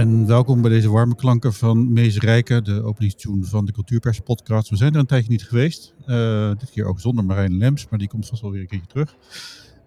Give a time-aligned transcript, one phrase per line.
[0.00, 4.68] En welkom bij deze warme klanken van Mees Rijken, de openingstune van de Cultuurpers podcast.
[4.68, 5.94] We zijn er een tijdje niet geweest.
[6.06, 8.88] Uh, dit keer ook zonder Marijn Lems, maar die komt vast wel weer een keertje
[8.88, 9.16] terug.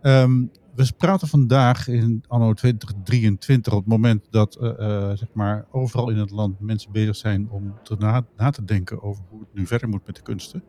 [0.02, 5.66] Um, we praten vandaag in anno 2023 op het moment dat uh, uh, zeg maar
[5.72, 9.40] overal in het land mensen bezig zijn om te na, na, te denken over hoe
[9.40, 10.64] het nu verder moet met de kunsten.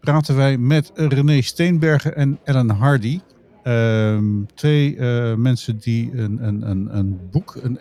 [0.00, 3.20] Praten wij met René Steenbergen en Ellen Hardy.
[3.64, 7.76] Um, twee uh, mensen die een, een, een, een boek, een,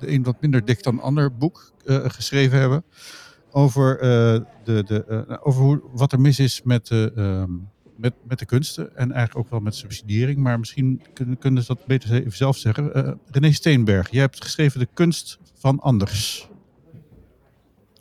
[0.00, 2.84] een, wat minder dik dan ander boek uh, geschreven hebben.
[3.50, 8.44] Over, uh, de, de, over hoe, wat er mis is met, um, met, met de
[8.44, 8.96] kunsten.
[8.96, 10.38] En eigenlijk ook wel met subsidiëring.
[10.38, 13.18] Maar misschien kunnen, kunnen ze dat beter even zelf zeggen.
[13.30, 16.48] René Steenberg, jij hebt geschreven De kunst van anders.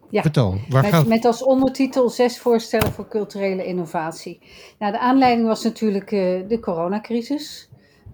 [0.09, 1.07] Ja, Vertel, waar met, gaat...
[1.07, 4.39] met als ondertitel zes voorstellen voor culturele innovatie.
[4.79, 7.69] Nou, de aanleiding was natuurlijk uh, de coronacrisis.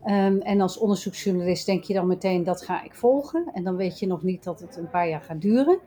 [0.06, 3.50] Um, en als onderzoeksjournalist denk je dan meteen dat ga ik volgen.
[3.53, 5.80] En dan weet je nog niet dat het een paar jaar gaat duren.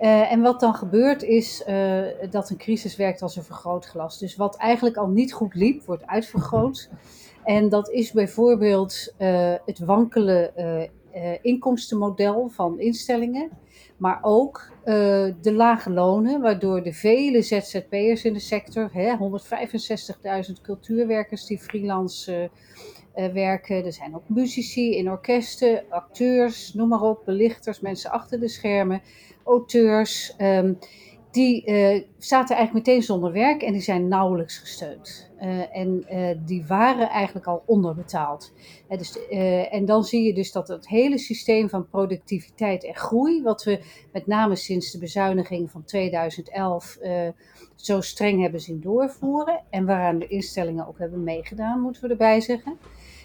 [0.00, 4.18] Uh, en wat dan gebeurt is uh, dat een crisis werkt als een vergrootglas.
[4.18, 6.90] Dus wat eigenlijk al niet goed liep, wordt uitvergroot.
[7.44, 9.14] En dat is bijvoorbeeld
[9.64, 10.52] het wankele
[11.42, 13.50] inkomstenmodel van instellingen.
[13.96, 14.94] Maar ook uh,
[15.40, 22.50] de lage lonen, waardoor de vele ZZP'ers in de sector, 165.000 cultuurwerkers die freelance
[23.16, 23.84] uh, werken.
[23.84, 29.02] Er zijn ook muzici in orkesten, acteurs, noem maar op, belichters, mensen achter de schermen,
[29.44, 30.34] auteurs.
[30.38, 30.78] Um,
[31.30, 31.62] die
[32.18, 35.32] zaten eigenlijk meteen zonder werk en die zijn nauwelijks gesteund.
[35.44, 38.52] Uh, en uh, die waren eigenlijk al onderbetaald.
[38.88, 39.28] dus,
[39.70, 43.80] en dan zie je dus dat het hele systeem van productiviteit en groei, wat we
[44.12, 46.98] met name sinds de bezuiniging van 2011
[47.74, 52.40] zo streng hebben zien doorvoeren, en waaraan de instellingen ook hebben meegedaan, moeten we erbij
[52.40, 52.78] zeggen,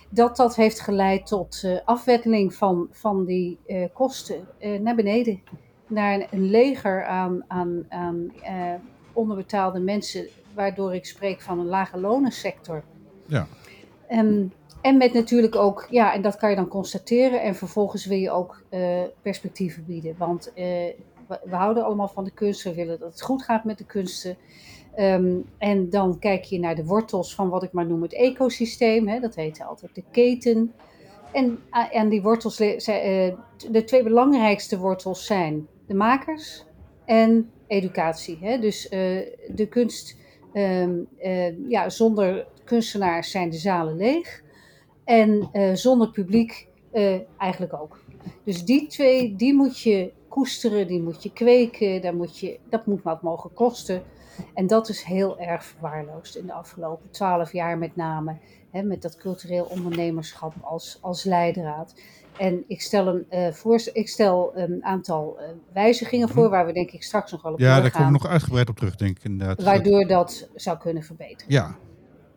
[0.09, 3.59] dat dat heeft geleid tot afwetteling van, van die
[3.93, 4.47] kosten
[4.81, 5.41] naar beneden
[5.87, 8.31] naar een leger aan, aan, aan
[9.19, 12.83] onderbetaalde mensen, waardoor ik spreek van een lage lonensector.
[13.25, 13.47] Ja.
[14.11, 17.41] Um, en met natuurlijk ook, ja, en dat kan je dan constateren.
[17.41, 20.15] En vervolgens wil je ook uh, perspectieven bieden.
[20.17, 20.63] Want uh,
[21.27, 23.85] we, we, houden allemaal van de kunst, we willen dat het goed gaat met de
[23.85, 24.37] kunsten.
[24.97, 29.07] Um, en dan kijk je naar de wortels van wat ik maar noem het ecosysteem.
[29.07, 30.73] Hè, dat heet altijd de keten.
[31.31, 31.59] En
[31.91, 36.65] aan die wortels, de twee belangrijkste wortels zijn de makers
[37.09, 38.37] en educatie.
[38.41, 38.59] Hè?
[38.59, 38.91] Dus uh,
[39.55, 40.17] de kunst,
[40.53, 44.43] um, uh, ja, zonder kunstenaars zijn de zalen leeg.
[45.03, 46.67] En uh, zonder publiek
[47.37, 47.99] eigenlijk ook.
[48.43, 52.85] Dus die twee, die moet je koesteren, die moet je kweken, daar moet je, dat
[52.85, 54.03] moet wat mogen kosten.
[54.53, 58.37] En dat is heel erg verwaarloosd in de afgelopen twaalf jaar met name.
[58.71, 61.93] Hè, met dat cultureel ondernemerschap als, als leidraad.
[62.37, 66.73] En ik stel een, uh, voor, ik stel een aantal uh, wijzigingen voor, waar we
[66.73, 68.95] denk ik straks nog wel op Ja, daar gaan, komen we nog uitgebreid op terug,
[68.95, 69.63] denk ik inderdaad.
[69.63, 71.53] Waardoor dat zou kunnen verbeteren.
[71.53, 71.75] Ja,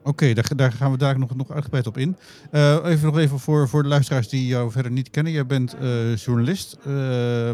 [0.02, 2.16] oké, okay, daar, daar, gaan we daar nog, nog uitgebreid op in.
[2.52, 5.32] Uh, even nog even voor, voor de luisteraars die jou verder niet kennen.
[5.32, 5.76] Jij bent
[6.14, 6.78] journalist,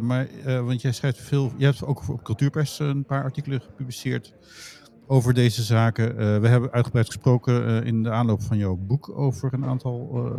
[0.02, 4.34] maar, want jij schrijft veel, je hebt ook op Cultuurpers een paar artikelen gepubliceerd
[5.06, 6.40] over deze zaken.
[6.40, 10.30] We hebben uitgebreid gesproken in de aanloop van jouw boek over een aantal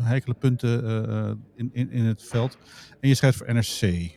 [0.00, 0.82] heikele punten
[1.56, 2.58] in, in, in het veld.
[3.00, 4.10] En je schrijft voor NRC,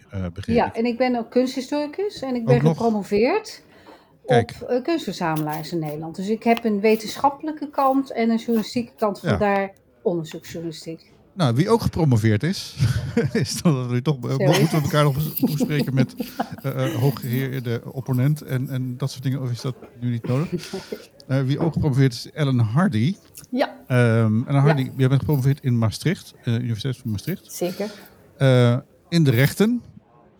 [0.45, 3.63] Ja, en ik ben ook kunsthistoricus en ik ben gepromoveerd
[4.29, 4.55] Kijk.
[4.61, 6.15] op kunstverzamelaars in Nederland.
[6.15, 9.71] Dus ik heb een wetenschappelijke kant en een journalistieke kant, vandaar ja.
[10.01, 11.11] onderzoeksjournalistiek.
[11.33, 12.75] Nou, wie ook gepromoveerd is,
[13.33, 14.59] is dan dat we toch Sorry.
[14.59, 16.15] moeten we elkaar nog bespreken met
[16.65, 19.41] uh, hooggeheerde opponent en, en dat soort dingen.
[19.41, 20.73] Of is dat nu niet nodig?
[21.27, 23.15] Uh, wie ook gepromoveerd is, Ellen Hardy.
[23.49, 23.75] Ja.
[24.23, 24.91] Um, Ellen Hardy, ja.
[24.97, 27.53] jij bent gepromoveerd in Maastricht, uh, Universiteit van Maastricht.
[27.53, 27.91] Zeker.
[29.09, 29.81] in de rechten.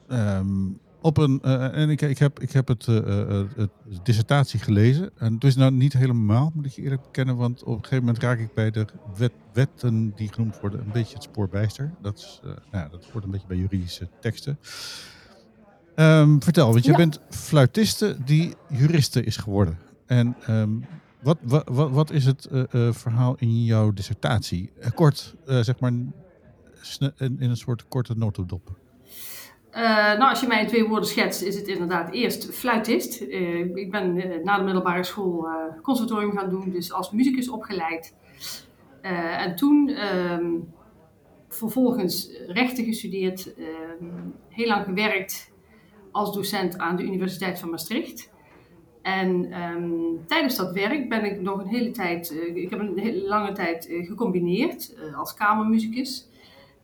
[0.07, 3.69] Um, op een, uh, en ik, ik, heb, ik heb het, uh, uh, het
[4.03, 5.11] dissertatie gelezen.
[5.17, 7.35] En het is nou niet helemaal, moet ik je eerlijk bekennen.
[7.35, 8.85] Want op een gegeven moment raak ik bij de
[9.17, 11.91] wet, wetten die genoemd worden een beetje het spoor bijster.
[12.01, 14.59] Dat, is, nou ja, dat hoort een beetje bij juridische teksten.
[15.95, 16.97] Um, vertel, want je ja.
[16.97, 19.77] bent fluitiste die juriste is geworden.
[20.05, 20.85] En um,
[21.21, 22.47] wat, wat, wat, is het
[22.91, 24.71] verhaal in jouw dissertatie?
[24.93, 26.13] kort, zeg maar, in,
[27.17, 28.77] in een soort korte notendop.
[29.73, 29.81] Uh,
[30.17, 33.21] nou, als je mij in twee woorden schetst, is het inderdaad eerst fluitist.
[33.21, 35.47] Uh, ik ben uh, na de middelbare school
[35.81, 38.15] conservatorium gaan doen, dus als muzikus opgeleid.
[39.01, 40.45] en toen ehm,
[41.49, 44.05] vervolgens rechten gestudeerd, ehm,
[44.49, 45.51] heel lang gewerkt
[46.11, 48.31] als docent aan de Universiteit van Maastricht.
[49.01, 53.27] En um, tijdens dat werk ben ik nog een hele tijd, ik heb een hele
[53.27, 56.28] lange tijd gecombineerd als kamermuzikus.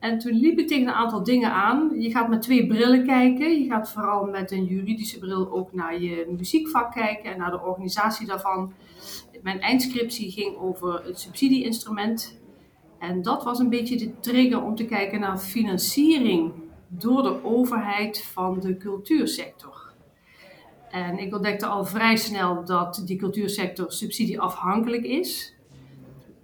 [0.06, 2.02] En toen liep ik tegen een aantal dingen aan.
[2.02, 3.62] Je gaat met twee brillen kijken.
[3.62, 7.62] Je gaat vooral met een juridische bril ook naar je muziekvak kijken en naar de
[7.62, 8.74] organisatie daarvan.
[9.42, 12.40] Mijn eindscriptie ging over het subsidieinstrument.
[13.00, 16.52] En dat was een beetje de trigger om te kijken naar financiering
[16.88, 19.94] door de overheid van de cultuursector.
[20.90, 25.55] En ik ontdekte al vrij snel dat die cultuursector subsidieafhankelijk is.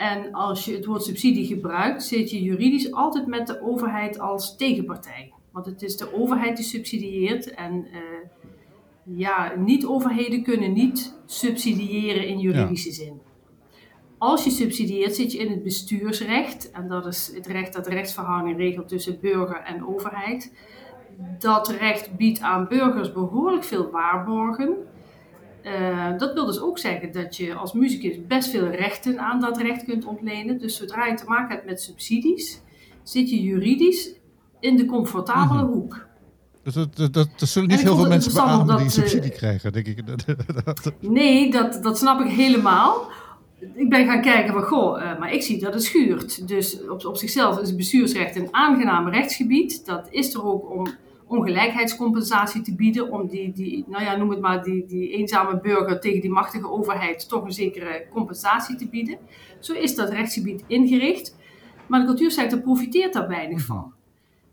[0.01, 4.55] En als je het woord subsidie gebruikt, zit je juridisch altijd met de overheid als
[4.55, 5.33] tegenpartij.
[5.51, 7.99] Want het is de overheid die subsidieert en uh,
[9.03, 13.21] ja, niet-overheden kunnen niet subsidiëren in juridische zin.
[14.17, 16.71] Als je subsidieert, zit je in het bestuursrecht.
[16.71, 20.53] En dat is het recht dat de rechtsverhouding regelt tussen burger en overheid.
[21.39, 24.77] Dat recht biedt aan burgers behoorlijk veel waarborgen.
[25.65, 29.57] Uh, dat wil dus ook zeggen dat je als muzikus best veel rechten aan dat
[29.57, 30.59] recht kunt ontlenen.
[30.59, 32.61] Dus zodra je te maken hebt met subsidies,
[33.03, 34.13] zit je juridisch
[34.59, 35.71] in de comfortabele -hmm.
[35.71, 36.09] hoek.
[36.63, 39.73] Dus dat, dat, dat, dat zullen niet heel veel mensen beamen die subsidie uh, krijgen,
[39.73, 40.03] denk ik.
[40.99, 43.09] nee, dat, dat snap ik helemaal.
[43.73, 46.47] Ik ben gaan kijken van, goh, uh, maar ik zie dat het schuurt.
[46.47, 49.85] Dus op, op zichzelf is het bestuursrecht een aangenaam rechtsgebied.
[49.85, 50.87] Dat is er ook om
[51.31, 53.11] ongelijkheidscompensatie te bieden.
[53.11, 56.69] Om die, die nou ja, noem het maar, die, die eenzame burger tegen die machtige
[56.69, 59.17] overheid toch een zekere compensatie te bieden.
[59.59, 61.37] Zo is dat rechtsgebied ingericht.
[61.87, 63.93] Maar de cultuursector profiteert daar weinig van.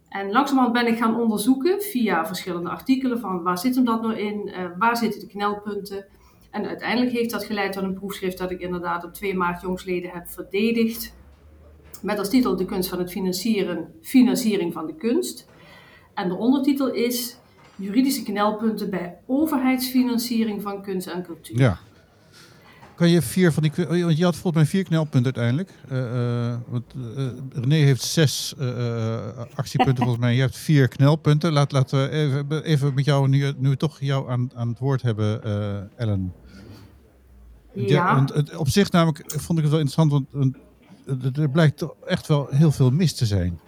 [0.08, 4.14] En langzamerhand ben ik gaan onderzoeken via verschillende artikelen van waar zit hem dat nou
[4.16, 6.06] in, uh, waar zitten de knelpunten.
[6.50, 10.10] En uiteindelijk heeft dat geleid tot een proefschrift dat ik inderdaad op 2 maart jongsleden
[10.10, 11.16] heb verdedigd.
[12.02, 15.47] Met als titel De kunst van het financieren, financiering van de kunst.
[16.18, 17.36] En de ondertitel is
[17.76, 21.58] Juridische knelpunten bij overheidsfinanciering van kunst en cultuur.
[21.58, 21.78] Ja.
[22.94, 23.86] Kan je vier van die.
[24.04, 25.70] Want je had volgens mij vier knelpunten uiteindelijk.
[25.92, 26.84] Uh, want,
[27.52, 28.54] René heeft zes
[29.54, 30.34] actiepunten volgens mij.
[30.34, 31.52] Je hebt vier knelpunten.
[31.52, 34.78] Laat, laten we even, even met jou, nu, nu we toch jou aan, aan het
[34.78, 35.42] woord hebben,
[35.96, 36.32] Ellen.
[37.72, 37.84] Ja.
[37.86, 40.56] ja het, op zich namelijk vond ik het wel interessant, want
[41.36, 43.60] er blijkt echt wel heel veel mis te zijn.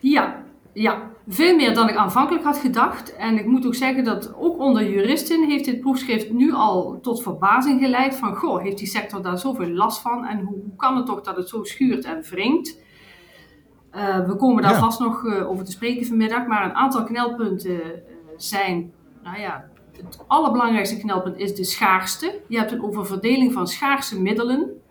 [0.00, 0.42] Ja,
[0.72, 3.16] ja, veel meer dan ik aanvankelijk had gedacht.
[3.16, 7.22] En ik moet ook zeggen dat ook onder juristen heeft dit proefschrift nu al tot
[7.22, 10.96] verbazing geleid van, goh, heeft die sector daar zoveel last van en hoe, hoe kan
[10.96, 12.80] het toch dat het zo schuurt en wringt?
[13.94, 14.78] Uh, we komen daar ja.
[14.78, 17.80] vast nog uh, over te spreken vanmiddag, maar een aantal knelpunten uh,
[18.36, 18.92] zijn,
[19.22, 19.64] nou ja,
[19.96, 22.40] het allerbelangrijkste knelpunt is de schaarste.
[22.48, 24.81] Je hebt een oververdeling van schaarse middelen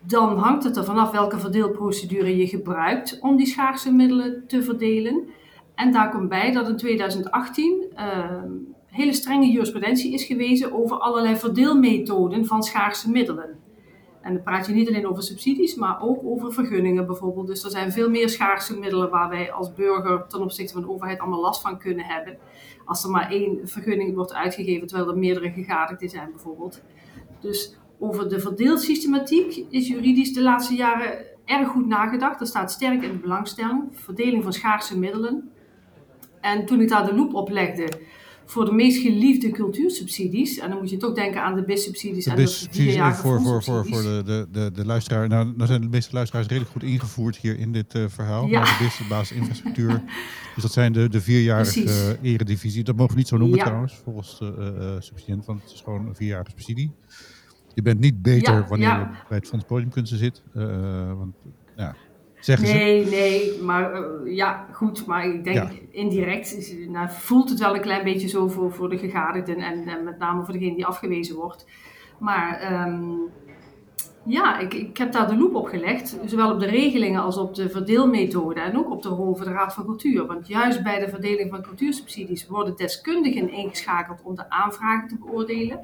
[0.00, 5.28] dan hangt het er vanaf welke verdeelprocedure je gebruikt om die schaarse middelen te verdelen.
[5.74, 8.42] En daar komt bij dat in 2018 uh,
[8.86, 13.58] hele strenge jurisprudentie is gewezen over allerlei verdeelmethoden van schaarse middelen.
[14.20, 17.46] En dan praat je niet alleen over subsidies, maar ook over vergunningen bijvoorbeeld.
[17.46, 20.90] Dus er zijn veel meer schaarse middelen waar wij als burger ten opzichte van de
[20.90, 22.38] overheid allemaal last van kunnen hebben.
[22.84, 26.82] Als er maar één vergunning wordt uitgegeven terwijl er meerdere gegadigden zijn bijvoorbeeld.
[27.40, 32.38] Dus over de verdeelsystematiek is juridisch de laatste jaren erg goed nagedacht.
[32.38, 33.82] Dat staat sterk in de belangstelling.
[33.92, 35.50] Verdeling van schaarse middelen.
[36.40, 37.88] En toen ik daar de loep op legde
[38.50, 42.36] voor de meest geliefde cultuursubsidies, en dan moet je toch denken aan de BIS-subsidies en
[42.36, 45.28] de vierjarige voor, voor, voor, voor de, de, de, de luisteraar.
[45.28, 48.46] Nou, nou zijn de meeste luisteraars redelijk goed ingevoerd hier in dit uh, verhaal.
[48.46, 48.60] Ja.
[48.60, 50.02] Maar de BIS, de basisinfrastructuur.
[50.54, 52.84] dus dat zijn de, de vierjarige uh, eredivisie.
[52.84, 53.64] Dat mogen we niet zo noemen ja.
[53.64, 56.92] trouwens, volgens de uh, subsidiënt, want het is gewoon een vierjarige subsidie.
[57.78, 58.98] Je bent niet beter ja, wanneer ja.
[58.98, 60.42] je bij het Fonds Podiumkunsten zit.
[60.56, 61.34] Uh, want,
[61.76, 61.94] ja,
[62.40, 63.10] zeggen nee, ze.
[63.10, 65.06] nee, maar uh, ja, goed.
[65.06, 65.70] Maar ik denk ja.
[65.90, 69.88] indirect is, nou, voelt het wel een klein beetje zo voor, voor de gegadigden en,
[69.88, 71.66] en met name voor degene die afgewezen wordt.
[72.18, 73.18] Maar um,
[74.24, 77.54] ja, ik, ik heb daar de loep op gelegd, zowel op de regelingen als op
[77.54, 80.26] de verdeelmethode en ook op de rol van de Raad van Cultuur.
[80.26, 85.80] Want juist bij de verdeling van cultuursubsidies worden deskundigen ingeschakeld om de aanvragen te beoordelen.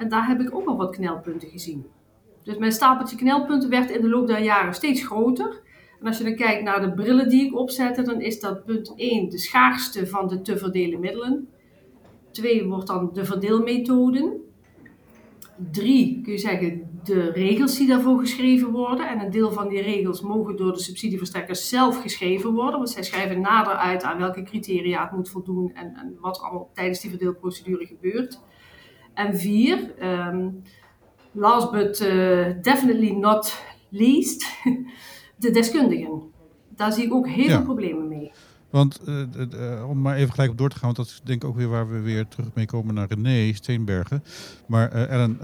[0.00, 1.86] En daar heb ik ook al wat knelpunten gezien.
[2.42, 5.60] Dus mijn stapeltje knelpunten werd in de loop der jaren steeds groter.
[6.00, 8.92] En als je dan kijkt naar de brillen die ik opzette, dan is dat punt
[8.96, 11.48] 1 de schaarste van de te verdelen middelen.
[12.30, 14.40] 2 wordt dan de verdeelmethoden.
[15.70, 19.08] 3 kun je zeggen de regels die daarvoor geschreven worden.
[19.08, 22.76] En een deel van die regels mogen door de subsidieverstrekkers zelf geschreven worden.
[22.76, 26.70] Want zij schrijven nader uit aan welke criteria het moet voldoen en, en wat allemaal
[26.74, 28.40] tijdens die verdeelprocedure gebeurt.
[29.14, 30.62] En vier, um,
[31.32, 34.46] last but uh, definitely not least,
[35.36, 36.22] de deskundigen.
[36.68, 37.56] Daar zie ik ook heel ja.
[37.56, 38.32] veel problemen mee.
[38.70, 41.42] Want uh, uh, om maar even gelijk op door te gaan, want dat is denk
[41.42, 44.22] ik ook weer waar we weer terug mee komen naar René Steenbergen.
[44.66, 45.38] Maar Ellen,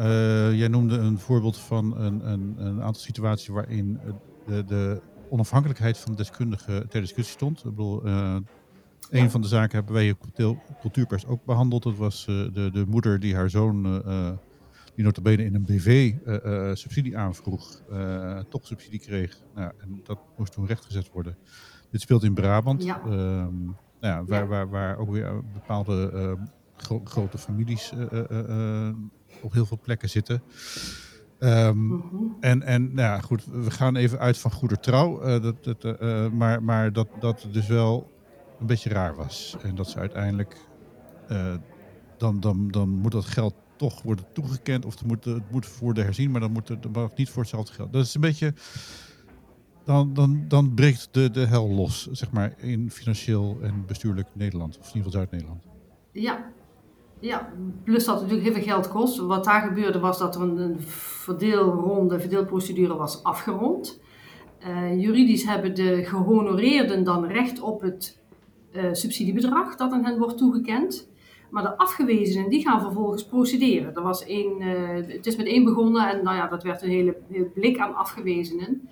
[0.56, 4.00] jij noemde een voorbeeld van een, een, een aantal situaties waarin
[4.46, 7.58] de, de onafhankelijkheid van de deskundige ter discussie stond.
[7.58, 8.02] Ik bedoel,
[9.10, 11.82] een van de zaken hebben wij op Cultuurpers ook behandeld.
[11.82, 14.02] Dat was de, de moeder die haar zoon
[14.94, 16.14] die notabene in een BV
[16.72, 17.82] subsidie aanvroeg,
[18.48, 19.40] toch subsidie kreeg.
[19.54, 21.36] Nou, en dat moest toen rechtgezet worden.
[21.90, 23.00] Dit speelt in Brabant, ja.
[23.00, 24.48] Ehm, nou ja, waar.
[24.48, 26.36] Waar, waar ook weer bepaalde
[26.76, 27.92] gro grote families
[29.42, 30.42] op heel veel plekken zitten.
[31.38, 32.36] Um, mm -hmm.
[32.40, 35.84] En, en nou ja, goed, we gaan even uit van goede trouw, uh, dat, dat,
[35.84, 38.10] uh, maar, maar dat, dat dus wel
[38.60, 39.56] een beetje raar was.
[39.62, 40.56] En dat ze uiteindelijk,
[41.30, 41.54] uh,
[42.16, 46.04] dan, dan, dan moet dat geld toch worden toegekend, of het moet, het moet worden
[46.04, 47.92] herzien, maar dan moet het mag niet voor hetzelfde geld.
[47.92, 48.54] Dat is een beetje,
[49.84, 54.78] dan, dan, dan breekt de, de hel los, zeg maar, in financieel en bestuurlijk Nederland,
[54.78, 55.64] of in ieder geval Zuid-Nederland.
[56.12, 56.52] Ja,
[57.20, 57.48] ja,
[57.84, 59.18] plus dat het natuurlijk heel veel geld kost.
[59.18, 64.00] Wat daar gebeurde was dat er een, een verdeelronde, verdeelprocedure was afgerond.
[64.66, 68.18] Uh, juridisch hebben de gehonoreerden dan recht op het
[68.76, 71.08] uh, subsidiebedrag dat aan hen wordt toegekend.
[71.50, 73.94] Maar de afgewezenen die gaan vervolgens procederen.
[73.94, 76.90] Er was één, uh, het is met één begonnen en nou ja, dat werd een
[76.90, 78.88] hele, hele blik aan afgewezenen.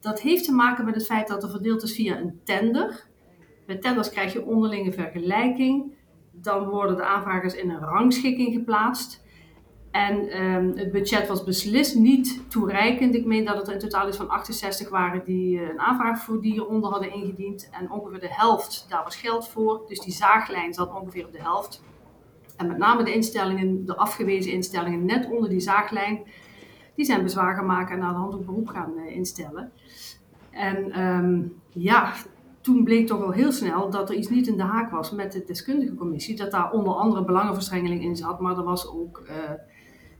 [0.00, 3.06] Dat heeft te maken met het feit dat er verdeeld is via een tender.
[3.66, 5.92] Bij tenders krijg je onderlinge vergelijking
[6.42, 9.26] dan worden de aanvragers in een rangschikking geplaatst.
[9.90, 13.14] En um, het budget was beslist niet toereikend.
[13.14, 16.40] Ik meen dat het in totaal is van 68 waren die uh, een aanvraag voor
[16.40, 17.68] die ronde hadden ingediend.
[17.70, 19.84] En ongeveer de helft, daar was geld voor.
[19.88, 21.82] Dus die zaaglijn zat ongeveer op de helft.
[22.56, 26.22] En met name de instellingen, de afgewezen instellingen net onder die zaaglijn,
[26.94, 29.72] die zijn bezwaar gemaakt en naar de hand ook beroep gaan uh, instellen.
[30.50, 32.12] En um, ja,
[32.60, 35.32] toen bleek toch wel heel snel dat er iets niet in de haak was met
[35.32, 36.36] de deskundige commissie.
[36.36, 39.34] Dat daar onder andere belangenverstrengeling in zat, maar er was ook uh,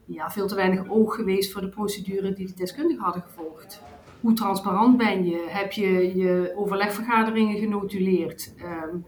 [0.08, 3.82] ja, veel te weinig oog geweest voor de procedure die de deskundigen hadden gevolgd.
[4.20, 5.46] Hoe transparant ben je?
[5.48, 8.54] Heb je je overlegvergaderingen genotuleerd?
[8.62, 9.04] Um,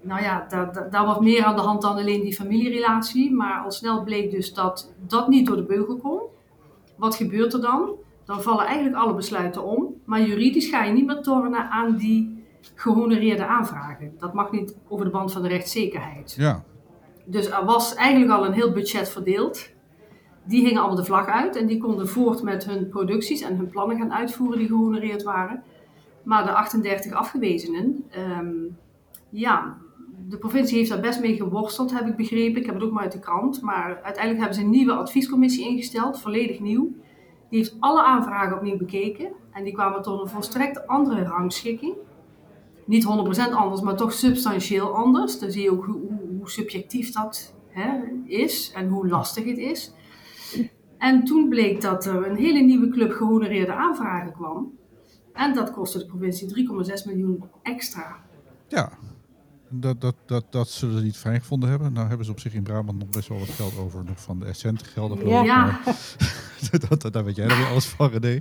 [0.00, 3.32] nou ja, daar, daar, meer aan de hand dan alleen die familierelatie.
[3.32, 6.20] Maar al snel bleek dus dat dat niet door de beugel kon.
[6.96, 7.98] Wat gebeurt er dan?
[8.30, 9.94] dan vallen eigenlijk alle besluiten om.
[10.04, 14.12] Maar juridisch ga je niet meer tornen aan die gehonoreerde aanvragen.
[14.18, 16.34] Dat mag niet over de band van de rechtszekerheid.
[16.36, 16.64] Ja.
[17.30, 19.70] Dus er was eigenlijk al een heel budget verdeeld.
[20.44, 23.68] Die hingen allemaal de vlag uit en die konden voort met hun producties en hun
[23.68, 25.62] plannen gaan uitvoeren die gehonoreerd waren.
[26.22, 28.04] Maar de 38 afgewezenen,
[28.38, 28.76] um,
[29.28, 29.76] ja,
[30.28, 32.60] de provincie heeft daar best mee geworsteld, heb ik begrepen.
[32.60, 33.62] Ik heb het ook maar uit de krant.
[33.62, 36.92] Maar uiteindelijk hebben ze een nieuwe adviescommissie ingesteld, volledig nieuw.
[37.48, 41.94] Die heeft alle aanvragen opnieuw bekeken en die kwamen tot een volstrekt andere rangschikking.
[42.84, 45.38] Niet 100% anders, maar toch substantieel anders.
[45.38, 46.09] Dan zie je ook hoe,
[46.50, 49.92] subjectief dat hè, is en hoe lastig het is.
[50.98, 54.78] En toen bleek dat er een hele nieuwe club gehonoreerde aanvragen kwam.
[55.32, 56.68] En dat kostte de provincie
[57.02, 58.24] 3,6 miljoen extra.
[58.68, 58.92] Ja,
[59.70, 61.92] dat, dat, dat, dat zullen ze niet fijn gevonden hebben.
[61.92, 64.38] Nou hebben ze op zich in Brabant nog best wel wat geld over nog van
[64.38, 65.28] de Essent gelden.
[65.28, 65.44] Ja.
[65.44, 65.80] ja.
[66.88, 68.40] dat, dat, daar weet jij dan weer alles van, René.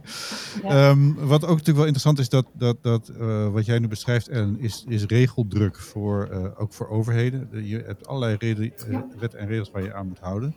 [0.63, 0.89] Ja.
[0.89, 4.27] Um, wat ook natuurlijk wel interessant is, dat, dat, dat uh, wat jij nu beschrijft,
[4.27, 7.49] Ellen, is, is regeldruk voor, uh, ook voor overheden.
[7.67, 10.55] Je hebt allerlei reden, uh, wetten en regels waar je aan moet houden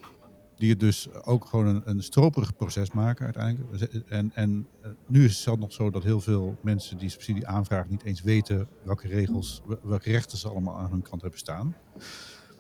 [0.63, 3.83] die het dus ook gewoon een, een stroperig proces maken uiteindelijk.
[4.09, 7.91] En, en uh, nu is het nog zo dat heel veel mensen die subsidie aanvragen
[7.91, 11.77] niet eens weten welke regels, welke rechten ze allemaal aan hun kant hebben staan.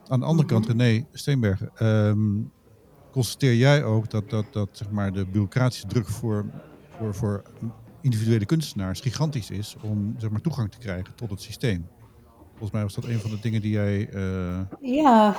[0.09, 2.52] Aan de andere kant, René Steenbergen, um,
[3.11, 6.44] constateer jij ook dat, dat, dat zeg maar, de bureaucratische druk voor,
[6.97, 7.42] voor, voor
[8.00, 11.87] individuele kunstenaars gigantisch is om zeg maar, toegang te krijgen tot het systeem?
[12.62, 14.09] Volgens mij was dat een van de dingen die jij.
[14.14, 14.61] Uh...
[14.81, 15.37] Ja,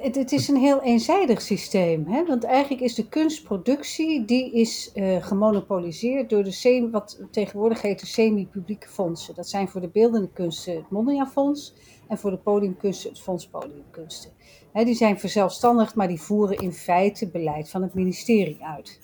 [0.00, 2.06] het, het, is een heel eenzijdig systeem.
[2.06, 2.26] Hè?
[2.26, 8.00] Want eigenlijk is de kunstproductie die is uh, gemonopoliseerd door de semi, wat tegenwoordig heet
[8.00, 9.34] de semi-publieke fondsen.
[9.34, 11.74] Dat zijn voor de beeldende kunsten het Mondriaan Fonds
[12.08, 14.30] en voor de podiumkunsten het Fonds Podiumkunsten.
[14.72, 19.00] Hè, die zijn verzelfstandigd, maar die voeren in feite beleid van het ministerie uit.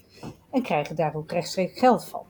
[0.51, 2.23] En krijgen daar ook rechtstreeks geld van.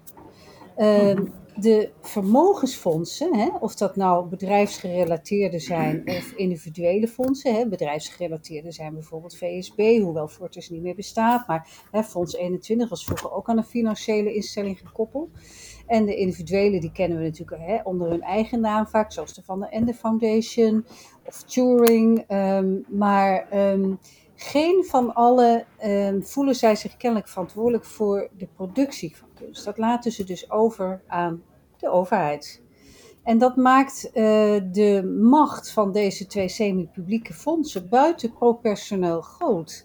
[0.80, 1.16] Uh,
[1.56, 9.37] de vermogensfondsen, hè, of dat nou bedrijfsgerelateerde zijn of individuele fondsen, hè, bedrijfsgerelateerde zijn bijvoorbeeld
[9.37, 13.64] VSB, hoewel Fortis niet meer bestaat, maar hè, Fonds 21 was vroeger ook aan een
[13.64, 15.30] financiële instelling gekoppeld.
[15.87, 19.42] En de individuele, die kennen we natuurlijk hè, onder hun eigen naam vaak, zoals de
[19.42, 20.87] Van der Ende Foundation
[21.26, 22.25] of Turing.
[22.28, 23.99] Um, maar um,
[24.42, 29.64] geen van alle um, voelen zij zich kennelijk verantwoordelijk voor de productie van kunst.
[29.64, 31.42] Dat laten ze dus over aan
[31.78, 32.62] de overheid.
[33.23, 34.12] En dat maakt uh,
[34.73, 39.85] de macht van deze twee semi-publieke fondsen buitenproportioneel groot.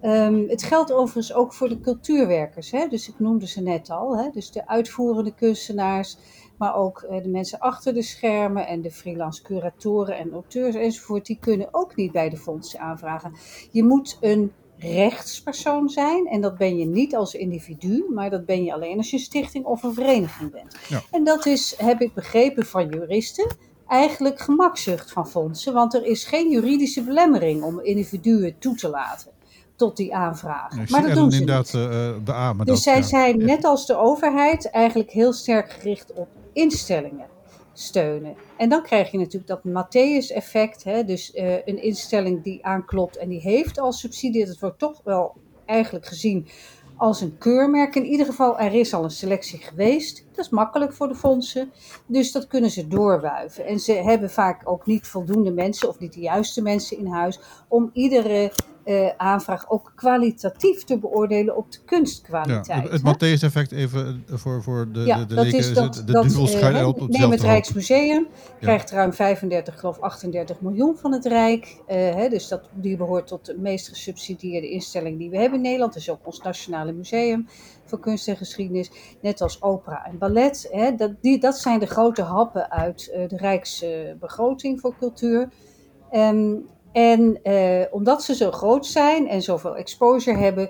[0.00, 2.70] Ehm, het geldt overigens ook voor de cultuurwerkers.
[2.70, 2.86] Hè?
[2.88, 4.16] Dus ik noemde ze net al.
[4.16, 4.30] Hè?
[4.30, 6.16] Dus de uitvoerende kunstenaars,
[6.56, 11.26] maar ook de mensen achter de schermen en de freelance curatoren en auteurs enzovoort.
[11.26, 13.32] Die kunnen ook niet bij de fondsen aanvragen.
[13.70, 16.26] Je moet een rechtspersoon zijn.
[16.26, 19.22] En dat ben je niet als individu, maar dat ben je alleen als je een
[19.22, 20.76] stichting of een vereniging bent.
[20.88, 21.02] Ja.
[21.10, 23.56] En dat is, heb ik begrepen van juristen,
[23.88, 25.72] eigenlijk gemakzucht van fondsen.
[25.72, 29.30] Want er is geen juridische belemmering om individuen toe te laten
[29.76, 30.88] tot die aanvraag.
[30.90, 31.82] maar dat doen ze inderdaad niet.
[31.82, 31.90] Uh,
[32.24, 36.28] de A, maar dus zij zijn net als de overheid eigenlijk heel sterk gericht op
[36.52, 37.26] instellingen
[37.72, 38.36] steunen.
[38.56, 41.06] En dan krijg je natuurlijk dat Matthäus-effect.
[41.06, 44.46] Dus uh, een instelling die aanklopt en die heeft al subsidie.
[44.46, 46.48] Dat wordt toch wel eigenlijk gezien
[46.96, 47.94] als een keurmerk.
[47.94, 50.24] In ieder geval, er is al een selectie geweest.
[50.30, 51.72] Dat is makkelijk voor de fondsen.
[52.06, 53.66] Dus dat kunnen ze doorwuiven.
[53.66, 57.40] En ze hebben vaak ook niet voldoende mensen of niet de juiste mensen in huis
[57.68, 58.52] om iedere
[58.84, 62.66] uh, aanvraag ook kwalitatief te beoordelen op de kunstkwaliteit.
[62.66, 66.12] Ja, het Matthäus-effect even voor, voor de, ja, de, de dat is dat, de,
[66.72, 68.26] uh, op Neem het Rijksmuseum,
[68.60, 71.64] krijgt ruim 35, geloof 38 miljoen van het Rijk.
[71.64, 75.64] Uh, hè, dus dat, die behoort tot de meest gesubsidieerde instelling die we hebben in
[75.64, 75.92] Nederland.
[75.92, 77.48] Dat is ook ons Nationale Museum
[77.84, 78.90] voor Kunst en Geschiedenis.
[79.20, 80.68] Net als opera en ballet.
[80.70, 85.48] Hè, dat, die, dat zijn de grote happen uit de Rijksbegroting voor cultuur.
[86.12, 90.68] Um, en uh, omdat ze zo groot zijn en zoveel exposure hebben,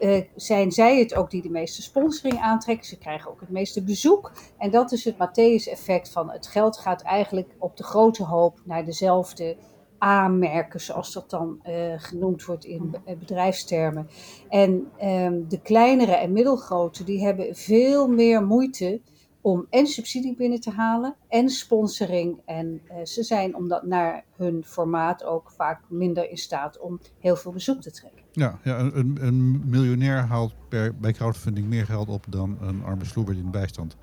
[0.00, 2.86] uh, zijn zij het ook die de meeste sponsoring aantrekken.
[2.86, 4.32] Ze krijgen ook het meeste bezoek.
[4.58, 8.84] En dat is het Matthäus-effect van het geld gaat eigenlijk op de grote hoop naar
[8.84, 9.56] dezelfde
[9.98, 14.08] aanmerken, zoals dat dan uh, genoemd wordt in bedrijfstermen.
[14.48, 19.00] En um, de kleinere en middelgrote, die hebben veel meer moeite
[19.40, 22.40] om en subsidie binnen te halen en sponsoring.
[22.44, 27.36] En uh, ze zijn omdat naar hun formaat ook vaak minder in staat om heel
[27.36, 28.22] veel bezoek te trekken.
[28.32, 33.04] Ja, ja een, een miljonair haalt per, bij crowdfunding meer geld op dan een arme
[33.04, 33.96] sloeber in bijstand.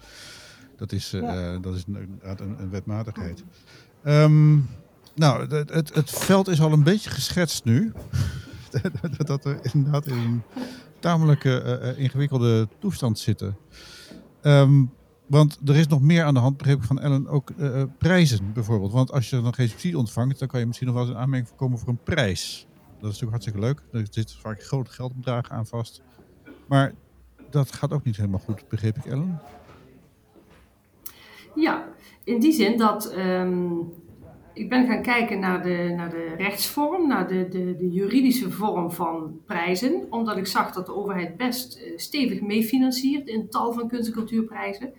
[0.77, 1.57] Dat is, uh, ja.
[1.57, 3.43] dat is een, een, een wetmatigheid.
[4.03, 4.67] Um,
[5.15, 7.93] nou, het, het, het, veld is al een beetje geschetst nu.
[9.25, 10.41] dat we inderdaad in een
[10.99, 13.57] tamelijk uh, ingewikkelde toestand zitten.
[14.41, 14.91] Um,
[15.27, 18.53] want er is nog meer aan de hand, begreep ik van Ellen, ook uh, prijzen
[18.53, 18.91] bijvoorbeeld.
[18.91, 21.21] Want als je dan geen subsidie ontvangt, dan kan je misschien nog wel eens een
[21.21, 22.67] aanmerking komen voor een prijs.
[22.99, 23.81] Dat is natuurlijk hartstikke leuk.
[23.91, 26.01] Er zit vaak groot geldbedragen aan vast.
[26.67, 26.93] Maar
[27.49, 29.41] dat gaat ook niet helemaal goed, begreep ik Ellen?
[31.55, 31.87] Ja,
[32.23, 33.93] in die zin dat um,
[34.55, 38.91] ik ben gaan kijken naar de, naar de rechtsvorm, naar de, de, de juridische vorm
[38.91, 40.07] van prijzen.
[40.09, 44.93] Omdat ik zag dat de overheid best stevig meefinanciert in tal van kunst- en cultuurprijzen.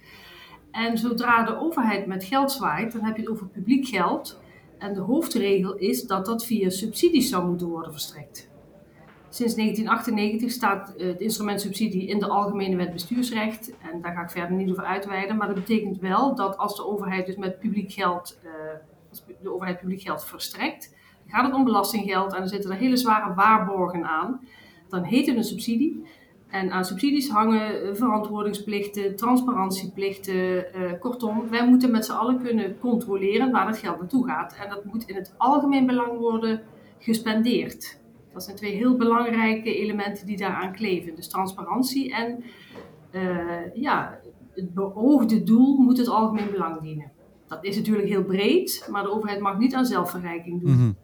[0.70, 4.40] En zodra de overheid met geld zwaait, dan heb je het over publiek geld.
[4.78, 8.50] En de hoofdregel is dat dat via subsidies zou moeten worden verstrekt.
[9.28, 13.72] Sinds 1998 staat het instrument subsidie in de Algemene Wet Bestuursrecht.
[13.92, 15.36] En daar ga ik verder niet over uitweiden.
[15.36, 18.50] Maar dat betekent wel dat als de overheid dus met publiek geld, uh,
[19.42, 20.94] de overheid publiek geld verstrekt,
[21.26, 24.40] gaat het om belastinggeld en er zitten er hele zware waarborgen aan.
[24.88, 26.06] Dan heet het een subsidie.
[26.46, 30.34] En aan subsidies hangen eh, verantwoordingsplichten, transparantieplichten.
[30.34, 34.56] Uh, kortom, wij moeten met z'n allen kunnen controleren waar het geld naartoe gaat.
[34.62, 36.62] En dat moet in het algemeen belang worden
[36.98, 37.98] gespendeerd.
[38.32, 41.14] Dat zijn twee heel belangrijke elementen die daaraan kleven.
[41.14, 42.44] Dus transparantie en
[43.12, 44.18] uh, ja,
[44.54, 47.12] het beoogde doel moet het algemeen belang dienen.
[47.48, 50.70] Dat is natuurlijk heel breed, maar de overheid mag niet aan zelfverrijking doen.
[50.70, 50.96] Mm -hmm.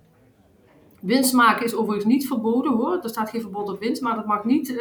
[1.01, 2.99] Winst maken is overigens niet verboden hoor.
[3.03, 4.79] Er staat geen verbod op winst, maar dat mag niet uh,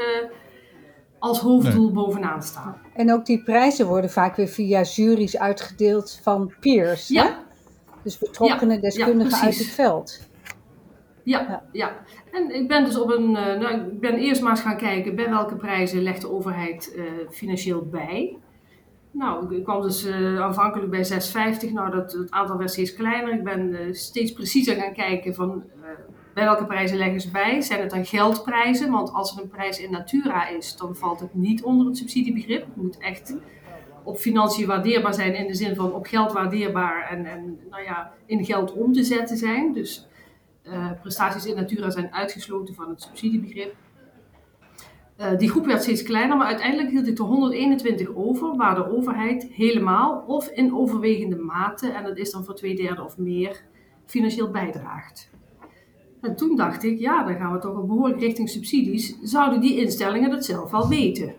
[1.19, 1.93] als hoofddoel nee.
[1.93, 2.77] bovenaan staan.
[2.93, 7.07] En ook die prijzen worden vaak weer via juries uitgedeeld van peers.
[7.07, 7.25] Ja.
[7.25, 7.31] Hè?
[8.03, 10.29] Dus betrokkenen ja, deskundigen ja, uit het veld.
[11.23, 11.95] Ja, ja, ja.
[12.31, 13.29] En ik ben dus op een.
[13.29, 16.93] Uh, nou, ik ben eerst maar eens gaan kijken bij welke prijzen legt de overheid
[16.95, 18.37] uh, financieel bij.
[19.11, 21.05] Nou, ik kwam dus uh, aanvankelijk bij
[21.63, 21.71] 6,50.
[21.71, 23.33] Nou, dat, het aantal werd steeds kleiner.
[23.33, 25.63] Ik ben steeds preciezer gaan kijken van
[26.33, 27.61] bij welke prijzen leggen ze bij?
[27.61, 28.91] Zijn het dan geldprijzen?
[28.91, 32.65] Want als er een prijs in natura is, dan valt het niet onder het subsidiebegrip.
[32.65, 33.35] Het moet echt
[34.03, 38.11] op financiën waardeerbaar zijn in de zin van op geld waardeerbaar en, en nou ja,
[38.25, 39.73] in geld om te zetten zijn.
[39.73, 40.07] Dus
[41.01, 43.75] prestaties in natura zijn uitgesloten van het subsidiebegrip.
[45.21, 48.91] Uh, die groep werd steeds kleiner, maar uiteindelijk hield ik er 121 over, waar de
[48.91, 53.63] overheid helemaal of in overwegende mate, en dat is dan voor twee derde of meer,
[54.05, 55.29] financieel bijdraagt.
[56.21, 59.19] En toen dacht ik, ja, dan gaan we toch wel behoorlijk richting subsidies.
[59.21, 61.33] Zouden die instellingen dat zelf wel weten?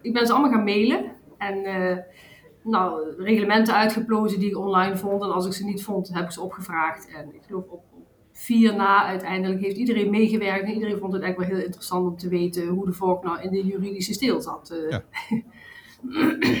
[0.00, 1.96] Ik ben ze allemaal gaan mailen en uh,
[2.62, 5.22] nou, reglementen uitgeplozen die ik online vond.
[5.22, 7.08] En als ik ze niet vond, heb ik ze opgevraagd.
[7.08, 7.82] En ik geloof op
[8.40, 12.16] vier na uiteindelijk heeft iedereen meegewerkt en iedereen vond het eigenlijk wel heel interessant om
[12.16, 14.70] te weten hoe de vork nou in de juridische steel zat.
[14.70, 14.90] Eh.
[14.90, 15.04] Ja.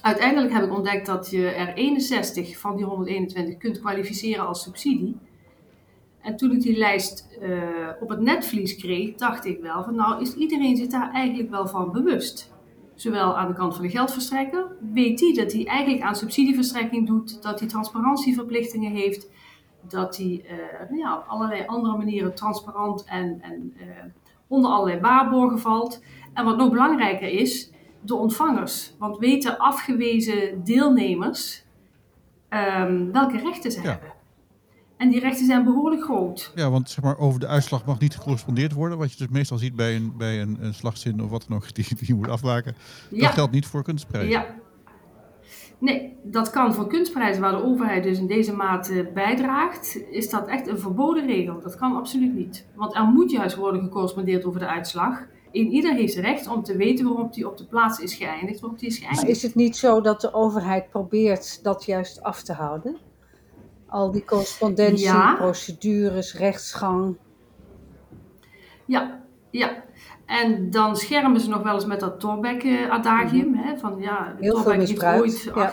[0.00, 5.16] uiteindelijk heb ik ontdekt dat je er 61 van die 121 kunt kwalificeren als subsidie.
[6.20, 7.58] En toen ik die lijst uh,
[8.00, 11.66] op het netvlies kreeg, dacht ik wel van nou is iedereen zich daar eigenlijk wel
[11.66, 12.54] van bewust.
[12.94, 17.42] Zowel aan de kant van de geldverstrekker, weet hij dat hij eigenlijk aan subsidieverstrekking doet,
[17.42, 19.28] dat hij transparantieverplichtingen heeft,
[19.88, 20.44] dat hij
[20.90, 23.84] uh, ja, op allerlei andere manieren transparant en, en uh,
[24.46, 26.02] onder allerlei waarborgen valt.
[26.34, 27.70] En wat nog belangrijker is,
[28.00, 28.94] de ontvangers.
[28.98, 31.64] Want weten afgewezen deelnemers
[32.50, 33.90] um, welke rechten ze Ja.
[33.90, 34.14] hebben.
[34.96, 36.52] En die rechten zijn behoorlijk groot.
[36.54, 38.98] Ja, want zeg maar, over de uitslag mag niet gecorrespondeerd worden.
[38.98, 41.74] Wat je dus meestal ziet bij een, bij een, een slagzin of wat dan ook,
[41.74, 42.76] die, die je moet afmaken.
[43.10, 44.30] Dat geldt niet voor kunstprijzen.
[44.30, 44.46] Ja.
[45.78, 50.46] Nee, dat kan voor kunstprijzen waar de overheid dus in deze mate bijdraagt, is dat
[50.48, 51.60] echt een verboden regel.
[51.60, 52.66] Dat kan absoluut niet.
[52.74, 55.18] Want er moet juist worden gecorrespondeerd over de uitslag.
[55.52, 58.78] En ieder heeft recht om te weten waarop die op de plaats is geëindigd, waarop
[58.78, 59.36] die is Maar geëindigd.
[59.36, 62.96] is het niet zo dat de overheid probeert dat juist af te houden?
[63.86, 65.34] Al die correspondentie, Ja.
[65.34, 67.16] procedures, rechtsgang.
[68.84, 69.84] Ja, ja.
[70.26, 73.54] En dan schermen ze nog wel eens met dat Thorbecke-adagium.
[73.54, 74.42] hè, Van ja, Mhm.
[74.42, 75.52] Heel veel Thorbecke heeft ooit...
[75.54, 75.72] ja.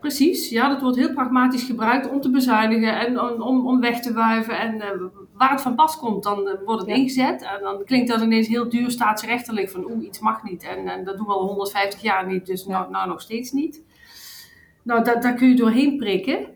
[0.00, 4.12] Precies, ja, dat wordt heel pragmatisch gebruikt om te bezuinigen en om, om, weg te
[4.12, 4.58] wuiven.
[4.58, 4.88] En eh,
[5.32, 6.96] waar het van pas komt, dan eh, wordt het Ja.
[6.96, 7.42] ingezet.
[7.42, 9.70] En dan klinkt dat ineens heel duur staatsrechtelijk.
[9.70, 10.62] Van oeh, iets mag niet.
[10.64, 13.82] En, en dat doen we al 150 jaar niet, dus nou, nou nog steeds niet.
[14.82, 16.46] Nou, da- daar kun je doorheen prikken.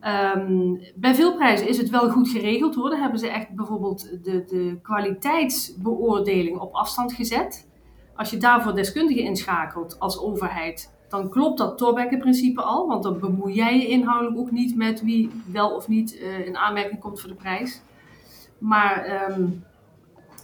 [0.00, 2.90] Ehm, bij veel prijzen is het wel goed geregeld hoor.
[2.90, 7.68] Daar hebben ze echt bijvoorbeeld de, de kwaliteitsbeoordeling op afstand gezet.
[8.16, 12.86] Als je daarvoor deskundigen inschakelt als overheid, dan klopt dat Thorbecke-principe al.
[12.86, 16.56] Want dan bemoei jij je inhoudelijk ook niet met wie wel of niet eh, in
[16.56, 17.80] aanmerking komt voor de prijs.
[18.58, 19.42] Maar ehm,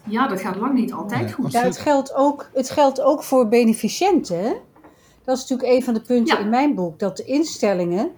[0.09, 1.53] ja, dat gaat lang niet altijd goed.
[1.53, 4.57] Ja, het geldt ook, het geldt ook voor beneficiënten.
[5.25, 6.42] Dat is natuurlijk een van de punten Ja.
[6.42, 6.99] in mijn boek.
[6.99, 8.11] Dat de instellingen,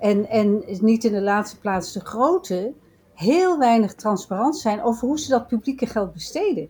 [0.00, 2.72] en, en niet in de laatste plaats de grote,
[3.14, 6.68] heel weinig transparant zijn over hoe ze dat publieke geld besteden.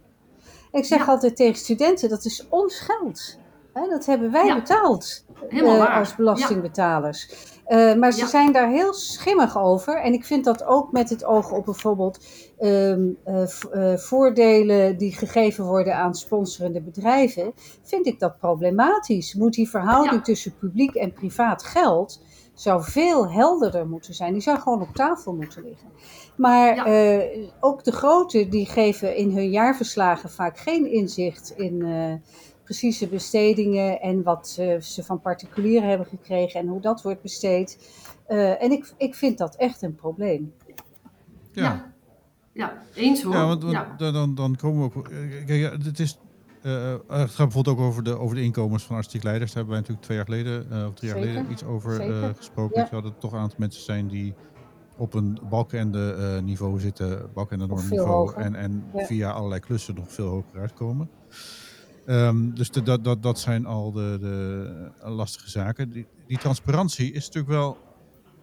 [0.73, 1.05] Ik zeg Ja.
[1.05, 3.39] altijd tegen studenten, dat is ons geld.
[3.73, 4.55] Hè, dat hebben wij Ja.
[4.55, 7.49] betaald eh, als belastingbetalers.
[7.65, 10.01] Eh, maar ze zijn daar heel schimmig over.
[10.01, 12.25] En ik vind dat ook met het oog op bijvoorbeeld
[12.59, 19.35] ehm, eh, voordelen die gegeven worden aan sponsorende bedrijven, vind ik dat problematisch.
[19.35, 22.21] Moet die verhouding tussen publiek en privaat geld
[22.61, 24.33] zou veel helderder moeten zijn.
[24.33, 25.89] Die zou gewoon op tafel moeten liggen.
[26.37, 26.85] Maar Ja.
[26.87, 32.15] eh, ook de grote die geven in hun jaarverslagen vaak geen inzicht in eh,
[32.65, 34.49] precieze bestedingen en wat
[34.81, 37.79] ze van particulieren hebben gekregen en hoe dat wordt besteed.
[38.27, 40.53] Eh, en ik, ik vind dat echt een probleem.
[40.67, 40.75] Ja.
[41.53, 41.93] Ja.
[42.53, 43.35] Ja, eens hoor.
[43.35, 43.95] Ja, want, want Ja.
[43.99, 45.09] Dan, dan, dan komen we ook.
[45.09, 46.19] eh, Kijk, het is.
[46.63, 49.53] Eh, het gaat bijvoorbeeld ook over de, over de inkomens van artistiek leiders.
[49.53, 52.01] Daar hebben wij natuurlijk twee jaar geleden, eh, of drie jaar geleden, iets over
[52.37, 52.81] gesproken.
[52.81, 52.89] Ja.
[52.91, 54.35] Dat er toch een aantal mensen zijn die
[54.97, 58.27] op een balkenende eh niveau zitten, balkenende Of norm veel niveau.
[58.27, 58.43] hoger.
[58.43, 59.05] En, en Ja.
[59.05, 61.11] via allerlei klussen nog veel hoger uitkomen.
[62.07, 65.91] Ehm, dus de, dat, dat, dat zijn al de, de lastige zaken.
[65.91, 67.79] Die, die transparantie is natuurlijk wel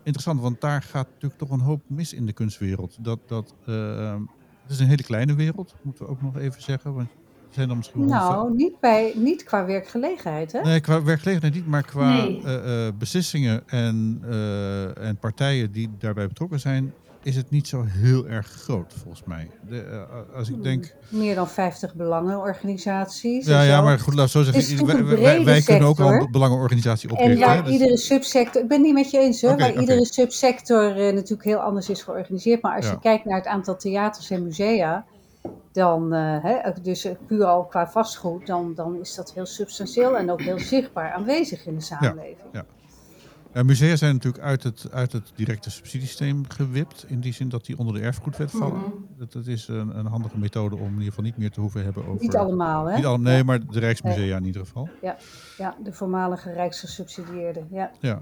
[0.04, 2.98] interessant, want daar gaat natuurlijk toch een hoop mis in de kunstwereld.
[3.00, 4.22] Dat, dat, ehm,
[4.62, 6.94] het is een hele kleine wereld, moeten we ook nog even zeggen.
[6.94, 7.10] Want
[7.50, 10.62] zijn dan misschien wel Nou, niet, bij, niet qua werkgelegenheid, hè?
[10.62, 12.42] Nee, qua werkgelegenheid niet, maar qua Nee.
[12.46, 17.84] eh, eh, beslissingen en, eh, en partijen die daarbij betrokken zijn, is het niet zo
[17.88, 19.50] heel erg groot, volgens mij.
[19.70, 20.06] De,
[20.36, 20.94] als ik denk.
[21.10, 23.46] Meer dan 50 belangenorganisaties.
[23.46, 24.86] Ja, en ja, maar goed, laat zo zeggen.
[24.86, 27.48] Wij, wij, wij kunnen ook al een belangenorganisatie En oprichten.
[27.50, 30.06] hè, waar dus- iedere subsector, ik ben niet met je eens hoor, Oké, waar iedere
[30.06, 32.62] subsector eh, natuurlijk heel anders is georganiseerd.
[32.62, 32.92] Maar als Ja.
[32.92, 35.06] je kijkt naar het aantal theaters en musea,
[35.72, 40.18] dan, eh, hè, dus eh, puur al qua vastgoed, dan, dan is dat heel substantieel
[40.18, 42.48] en ook heel zichtbaar aanwezig in de samenleving.
[42.52, 42.66] Ja,
[43.64, 47.06] musea zijn natuurlijk uit het, uit het directe subsidiesysteem gewipt.
[47.08, 48.80] In die zin dat die onder de erfgoedwet vallen.
[48.80, 48.92] Mhm.
[49.18, 51.84] dat, dat is een, een handige methode om in ieder geval niet meer te hoeven
[51.84, 52.22] hebben over.
[52.22, 52.96] Niet allemaal, hè?
[52.96, 54.90] Niet nee, maar de Rijksmusea in ieder geval.
[55.58, 57.64] Ja, de voormalige rijksgesubsidieerde.
[57.70, 57.92] Ja.
[58.00, 58.22] Ja.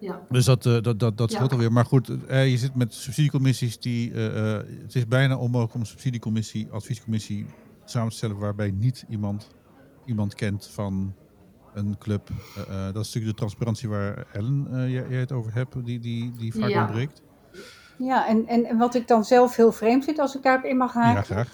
[0.00, 0.26] Ja.
[0.28, 1.38] Dus dat, eh, dat, dat, dat Ja.
[1.50, 1.72] alweer.
[1.72, 4.12] Maar goed, eh, je zit met subsidiecommissies die.
[4.12, 7.46] eh, eh, het is bijna onmogelijk om een subsidiecommissie, adviescommissie
[7.84, 9.46] samen te stellen waarbij niet iemand,
[10.04, 11.14] iemand kent van
[11.72, 12.28] een club.
[12.54, 16.36] Dat is natuurlijk de transparantie waar Ellen eh, jij, jij het over hebt, die, die,
[16.36, 16.80] die vaak Ja.
[16.82, 17.22] ontbreekt.
[17.96, 20.76] Ja, en, en, en wat ik dan zelf heel vreemd vind, als ik daarop in
[20.76, 21.52] mag haken, Ja, graag.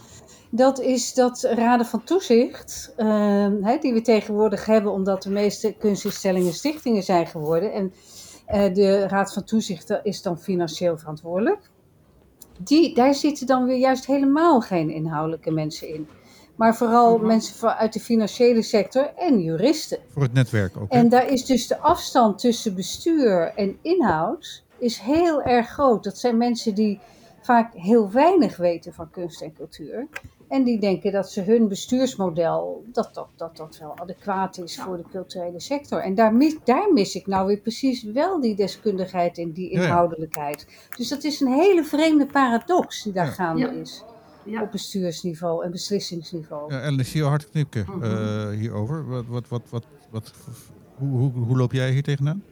[0.51, 5.75] Dat is dat raden van toezicht, ehm, hè, die we tegenwoordig hebben, omdat de meeste
[5.79, 7.73] kunstinstellingen stichtingen zijn geworden.
[7.73, 7.93] En
[8.73, 11.71] de raad van toezicht is dan financieel verantwoordelijk.
[12.59, 16.09] die, daar zitten dan weer juist helemaal geen inhoudelijke mensen in.
[16.55, 17.27] Maar vooral Mhm.
[17.27, 19.99] mensen uit de financiële sector en juristen.
[20.13, 20.93] Voor het netwerk ook.
[20.93, 20.99] hè?
[20.99, 26.05] En daar is dus de afstand tussen bestuur en inhoud is heel erg groot.
[26.05, 27.01] Dat zijn mensen die
[27.43, 30.07] vaak heel weinig weten van kunst en cultuur.
[30.49, 34.97] En die denken dat ze hun bestuursmodel, dat dat, dat, dat wel adequaat is voor
[34.97, 35.99] de culturele sector.
[35.99, 39.83] En daar mis, daar mis ik nou weer precies wel die deskundigheid en die ja.
[39.83, 40.67] inhoudelijkheid.
[40.97, 43.33] Dus dat is een hele vreemde paradox die daar Ja.
[43.33, 43.71] gaande Ja.
[43.71, 44.05] is.
[44.45, 44.63] Ja.
[44.63, 46.75] Op bestuursniveau en beslissingsniveau.
[46.75, 47.87] Ja, ik zie je hard knikken
[48.59, 49.09] hierover.
[49.09, 50.33] Wat, wat, wat, wat, wat,
[50.95, 52.43] hoe, hoe, hoe loop jij hier tegenaan?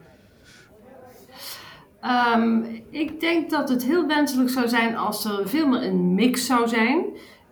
[2.01, 6.45] Ehm, ik denk dat het heel wenselijk zou zijn als er veel meer een mix
[6.45, 7.05] zou zijn.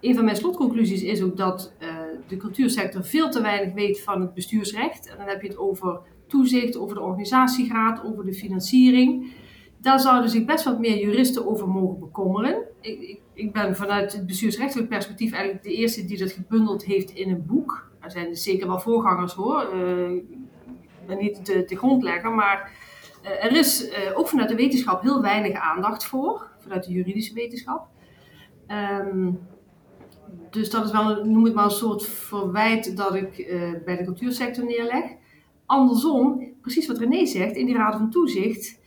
[0.03, 1.95] Een van mijn slotconclusies is ook dat eh,
[2.27, 5.07] de cultuursector veel te weinig weet van het bestuursrecht.
[5.07, 9.33] En dan heb je het over toezicht, over de organisatiegraad, over de financiering.
[9.81, 12.63] Daar zouden zich best wat meer juristen over mogen bekommeren.
[12.81, 17.11] Ik, ik, ik ben vanuit het bestuursrechtelijk perspectief eigenlijk de eerste die dat gebundeld heeft
[17.11, 17.91] in een boek.
[17.99, 19.61] Er zijn dus zeker wel voorgangers hoor.
[19.61, 20.11] Eh,
[21.05, 22.71] ben niet de, de grondlegger, maar
[23.21, 27.87] eh, er is ook vanuit de wetenschap heel weinig aandacht voor, vanuit de juridische wetenschap.
[28.67, 29.29] Ehm,
[30.49, 34.03] dus dat is wel, noem het maar een soort verwijt dat ik eh, bij de
[34.03, 35.03] cultuursector neerleg.
[35.65, 38.79] Andersom, precies wat René zegt, in die raad van toezicht,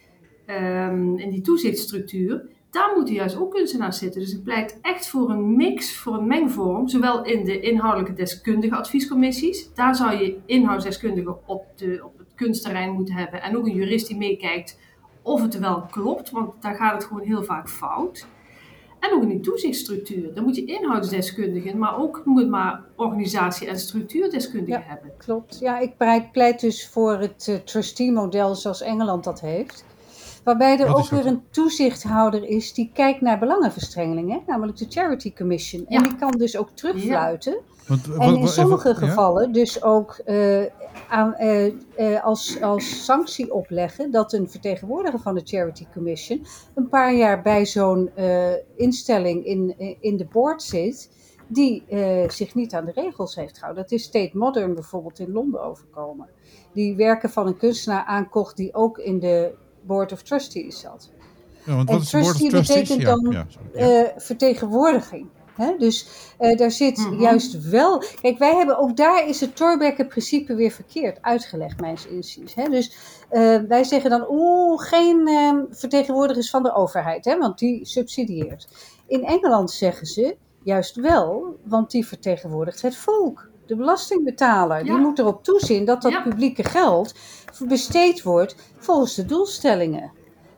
[0.46, 4.20] ehm, in die toezichtsstructuur, daar moeten juist ook kunstenaars zitten.
[4.20, 8.76] Dus ik pleit echt voor een mix, voor een mengvorm, zowel in de inhoudelijke deskundige
[8.76, 9.74] adviescommissies.
[9.74, 14.09] Daar zou je inhoudsdeskundigen op, de, op het kunstterrein moeten hebben en ook een jurist
[14.09, 14.78] die meekijkt
[15.22, 18.26] of het wel klopt, want daar gaat het gewoon heel vaak fout.
[19.00, 20.35] En ook in die toezichtsstructuur.
[20.35, 24.87] Dan moet je inhoudsdeskundigen, maar ook, noem het maar, organisatie- en structuurdeskundigen Ja.
[24.88, 25.11] hebben.
[25.16, 25.59] Klopt.
[25.61, 25.96] Ja, ik
[26.32, 29.85] pleit, dus voor het eh, trustee-model zoals Engeland dat heeft.
[30.46, 35.87] Waarbij er ook weer een toezichthouder is die kijkt naar belangenverstrengelingen, namelijk de Charity Commission.
[35.87, 37.59] En die kan dus ook terugfluiten.
[37.87, 39.09] Want, En wat- in sommige even- ja?
[39.09, 40.62] gevallen dus ook eh,
[41.09, 46.88] aan, eh, eh, als, als sanctie opleggen dat een vertegenwoordiger van de Charity Commission een
[46.88, 51.11] paar jaar bij zo'n eh, instelling in, in de board zit
[51.46, 53.82] die eh, zich niet aan de regels heeft gehouden.
[53.82, 56.28] Dat is State Modern bijvoorbeeld in Londen overkomen.
[56.72, 59.52] Die werken van een kunstenaar aankocht die ook in de
[59.87, 61.11] Board of Trustees zat.
[61.64, 62.88] Ja, want En wat is de Board of trustee Trustees?
[62.88, 65.27] betekent Ja, dan, ja, eh, vertegenwoordiging.
[65.57, 65.75] Hè?
[65.79, 67.20] Dus eh, daar zit Mhm.
[67.20, 68.03] juist wel.
[68.20, 72.55] Kijk, wij hebben ook daar is het Thorbecke-principe weer verkeerd uitgelegd, mijns inziens.
[72.55, 72.68] Hè?
[72.68, 72.96] Dus
[73.29, 77.38] eh, wij zeggen dan, oeh, geen eh, vertegenwoordigers van de overheid, hè?
[77.38, 78.68] want die subsidieert.
[79.07, 83.49] In Engeland zeggen ze juist wel, want die vertegenwoordigt het volk.
[83.66, 87.14] De belastingbetaler, die moet erop toezien dat dat publieke geld
[87.68, 90.12] besteed wordt volgens de doelstellingen.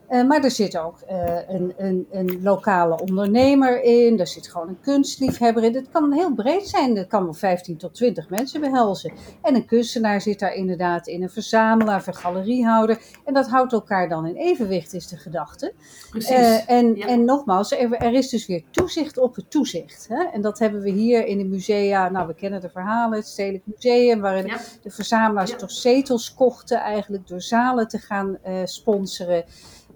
[0.08, 4.68] Eh, maar er zit ook eh, een, een, een lokale ondernemer in, er zit gewoon
[4.68, 5.74] een kunstliefhebber in.
[5.74, 9.12] Het kan heel breed zijn, het kan wel 15 tot 20 mensen behelzen.
[9.42, 12.98] En een kunstenaar zit daar inderdaad in, een verzamelaar, een galeriehouder.
[13.24, 15.72] En dat houdt elkaar dan in evenwicht, is de gedachte.
[16.10, 16.30] Precies.
[16.30, 17.06] Eh, en, ja.
[17.06, 20.06] en nogmaals, er, er is dus weer toezicht op het toezicht.
[20.08, 20.24] Hè?
[20.24, 23.64] En dat hebben we hier in de musea, nou we kennen de verhalen, het Stedelijk
[23.66, 24.58] Museum, waarin Ja.
[24.82, 25.56] de verzamelaars Ja.
[25.56, 29.44] toch zetels kochten eigenlijk door zalen te gaan sponsoren.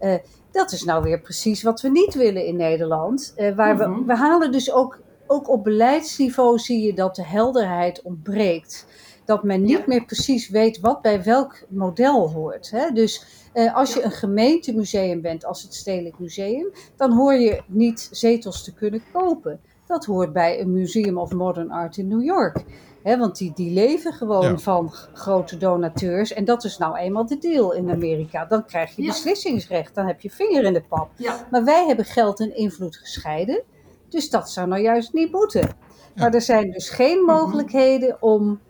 [0.02, 0.14] Eh,
[0.50, 3.32] dat is nou weer precies wat we niet willen in Nederland.
[3.36, 3.98] Eh, waar Mhm.
[3.98, 8.86] we, we halen dus ook, ook op beleidsniveau zie je dat de helderheid ontbreekt.
[9.24, 9.84] Dat men niet Ja.
[9.86, 12.70] meer precies weet wat bij welk model hoort.
[12.70, 12.90] Hè?
[12.90, 18.08] Dus eh, als je een gemeentemuseum bent, als het Stedelijk Museum, dan hoor je niet
[18.12, 19.60] zetels te kunnen kopen.
[19.86, 22.64] Dat hoort bij een Museum of Modern Art in New York.
[23.02, 24.58] Hè, want die, die leven gewoon Ja.
[24.58, 26.32] van grote donateurs.
[26.32, 28.44] En dat is nou eenmaal de deal in Amerika.
[28.44, 29.08] Dan krijg je Ja.
[29.08, 29.94] beslissingsrecht.
[29.94, 31.10] Dan heb je vinger in de pap.
[31.16, 31.46] ja.
[31.50, 33.62] Maar wij hebben geld en invloed gescheiden.
[34.08, 35.68] Dus dat zou nou juist niet moeten.
[36.16, 37.32] Maar er zijn dus geen Mhm.
[37.36, 38.60] mogelijkheden om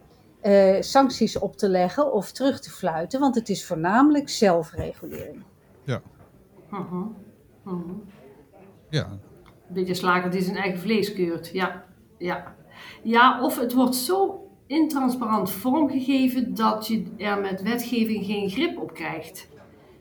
[0.41, 3.21] eh, sancties op te leggen of terug te fluiten.
[3.21, 5.43] Want het is voornamelijk zelfregulering.
[6.71, 7.05] Mhm.
[7.65, 7.93] Mhm.
[8.89, 9.05] ja.
[9.69, 11.49] Een beetje slager die zijn eigen vlees keurt.
[11.49, 11.85] Ja.
[12.19, 12.55] Ja.
[13.03, 18.95] Ja, of het wordt zo intransparant vormgegeven dat je er met wetgeving geen grip op
[18.95, 19.49] krijgt.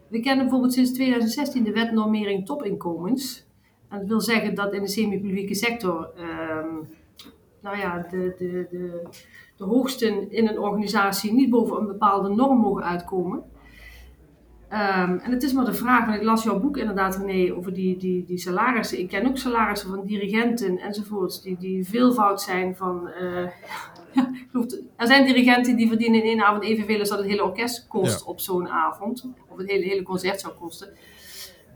[0.07, 3.45] We kennen bijvoorbeeld sinds 2016 de wet normering topinkomens.
[3.89, 6.75] En dat wil zeggen dat in de semi-publieke sector ehm,
[7.61, 9.03] nou ja, de, de, de,
[9.57, 13.43] de hoogsten in een organisatie niet boven een bepaalde norm mogen uitkomen.
[14.71, 17.73] Ehm, en het is maar de vraag, want ik las jouw boek inderdaad René over
[17.73, 18.99] die, die, die salarissen.
[18.99, 23.07] Ik ken ook salarissen van dirigenten enzovoorts, die, die veelvoud zijn van...
[23.09, 23.45] eh,
[24.95, 28.19] er zijn dirigenten die verdienen in één avond evenveel als dat het hele orkest kost
[28.19, 28.25] Ja.
[28.25, 29.27] op zo'n avond.
[29.49, 30.89] Of het hele, hele concert zou kosten.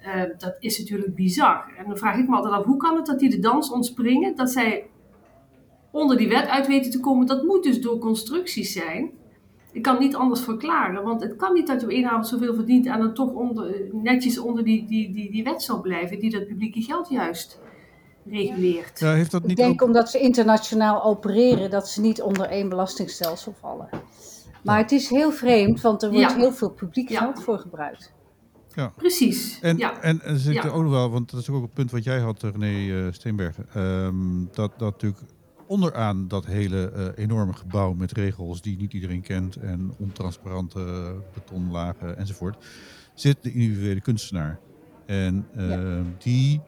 [0.01, 1.73] eh, dat is natuurlijk bizar.
[1.77, 4.35] En dan vraag ik me altijd af, hoe kan het dat die de dans ontspringen,
[4.35, 4.85] dat zij
[5.91, 7.25] onder die wet uit weten te komen?
[7.27, 9.11] Dat moet dus door constructies zijn.
[9.75, 12.53] Ik kan niet anders verklaren, want het kan niet dat je op één avond zoveel
[12.53, 16.29] verdient en dan toch onder, netjes onder die, die, die, die wet zal blijven, die
[16.31, 17.59] dat publieke geld juist
[18.29, 18.99] reguleert.
[18.99, 19.87] Ja, heeft dat Ik niet denk ook...
[19.87, 23.89] omdat ze internationaal opereren, dat ze niet onder één belastingstelsel vallen.
[24.63, 26.37] Maar het is heel vreemd, want er wordt Ja.
[26.37, 27.19] heel veel publiek Ja.
[27.19, 28.13] geld voor gebruikt.
[28.95, 29.59] Precies.
[29.61, 30.01] En, ja.
[30.01, 30.63] en, en zit Ja.
[30.63, 33.05] er ook nog wel, want dat is ook een punt wat jij had, eh, René
[33.05, 33.65] eh, Steenbergen.
[33.73, 34.15] ehm,
[34.51, 35.21] dat, dat natuurlijk
[35.67, 42.17] onderaan dat hele eh, enorme gebouw met regels die niet iedereen kent en ontransparante betonlagen
[42.17, 42.65] enzovoort,
[43.13, 44.59] zit de individuele kunstenaar.
[45.05, 46.61] En eh, die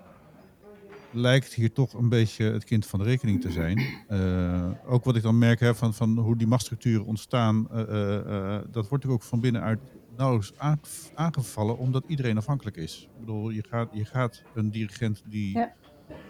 [1.12, 3.79] lijkt hier toch een beetje het kind van de rekening te zijn.
[4.07, 8.15] Eh, ook wat ik dan merk hè, van, van hoe die machtsstructuren ontstaan, eh, eh,
[8.17, 9.79] eh, dat wordt natuurlijk ook van binnenuit
[10.17, 10.79] nauwelijks aange-
[11.15, 13.07] aangevallen, omdat iedereen afhankelijk is.
[13.13, 15.73] Ik bedoel, je gaat, je gaat een dirigent die Ja.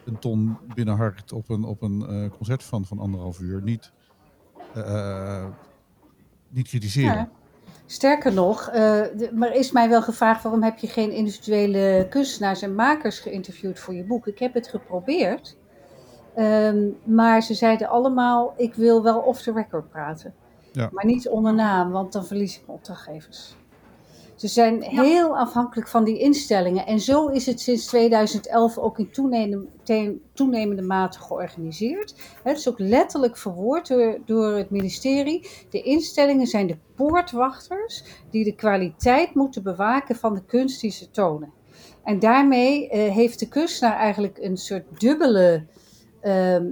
[0.07, 3.91] Een ton binnenharkt op een, op een eh, concert van, van anderhalf uur niet,
[4.75, 5.45] eh,
[6.49, 7.15] niet kritiseren.
[7.15, 7.29] Ja.
[7.85, 12.75] Sterker nog, de- maar is mij wel gevraagd waarom heb je geen individuele kunstenaars en
[12.75, 14.27] makers geïnterviewd voor je boek?
[14.27, 15.57] Ik heb het geprobeerd,
[16.35, 20.33] Ehm, maar ze zeiden allemaal, ik wil wel off the record praten.
[20.71, 20.89] Ja.
[20.91, 23.55] Maar niet onder naam, want dan verlies ik mijn opdrachtgevers.
[24.37, 26.85] Ze zijn heel afhankelijk van die instellingen.
[26.85, 32.15] En zo is het sinds 2011 ook in toenemende, toenemende mate georganiseerd.
[32.43, 35.47] Het is ook letterlijk verwoord door, door het ministerie.
[35.69, 41.11] De instellingen zijn de poortwachters die de kwaliteit moeten bewaken van de kunst die ze
[41.11, 41.53] tonen.
[42.03, 45.65] En daarmee eh, heeft de kunstenaar eigenlijk een soort dubbele,
[46.21, 46.65] ehm,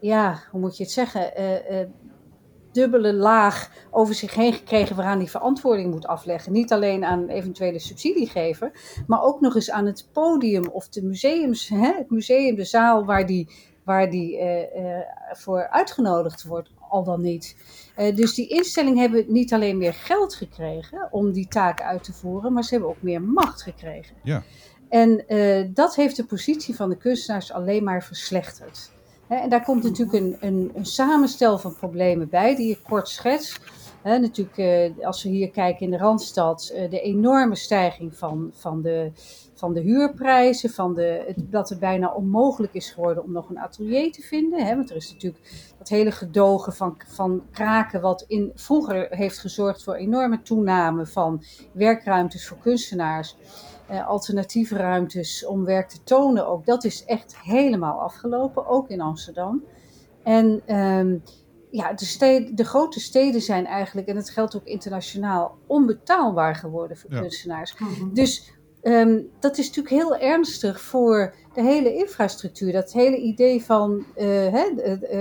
[0.00, 1.88] ja, hoe moet je het zeggen, eh, eh,
[2.76, 6.52] dubbele laag over zich heen gekregen waaraan hij verantwoording moet afleggen.
[6.52, 8.70] Niet alleen aan een eventuele subsidiegever,
[9.06, 13.04] maar ook nog eens aan het podium of de museums, hè, het museum, de zaal
[13.04, 13.48] waar die,
[13.84, 17.56] waar die eh, eh, voor uitgenodigd wordt, al dan niet.
[17.94, 22.12] Eh, dus die instellingen hebben niet alleen meer geld gekregen om die taak uit te
[22.12, 24.16] voeren, maar ze hebben ook meer macht gekregen.
[24.22, 24.42] Ja.
[24.88, 25.24] En
[25.74, 28.90] dat heeft de positie van de kunstenaars alleen maar verslechterd.
[29.28, 33.58] En daar komt natuurlijk een, een, een samenstel van problemen bij, die ik kort schets.
[34.02, 38.82] Natuurlijk, eh, als we hier kijken in de Randstad, eh, de enorme stijging van, van,
[38.82, 39.12] de,
[39.54, 44.12] van de huurprijzen, van de, dat het bijna onmogelijk is geworden om nog een atelier
[44.12, 44.76] te vinden.
[44.76, 49.84] Want er is natuurlijk dat hele gedogen van, van kraken, wat in, vroeger heeft gezorgd
[49.84, 53.36] voor enorme toename van werkruimtes voor kunstenaars.
[53.88, 56.66] Eh, alternatieve ruimtes om werk te tonen ook.
[56.66, 59.64] Dat is echt helemaal afgelopen, ook in Amsterdam.
[60.22, 61.16] En ehm,
[61.70, 66.96] ja, de, steden, de grote steden zijn eigenlijk, en dat geldt ook internationaal, onbetaalbaar geworden
[66.96, 67.20] voor Ja.
[67.20, 67.74] kunstenaars.
[67.78, 68.14] Mhm.
[68.14, 72.72] Dus ehm, dat is natuurlijk heel ernstig voor de hele infrastructuur.
[72.72, 74.64] Dat hele idee van, eh, hè,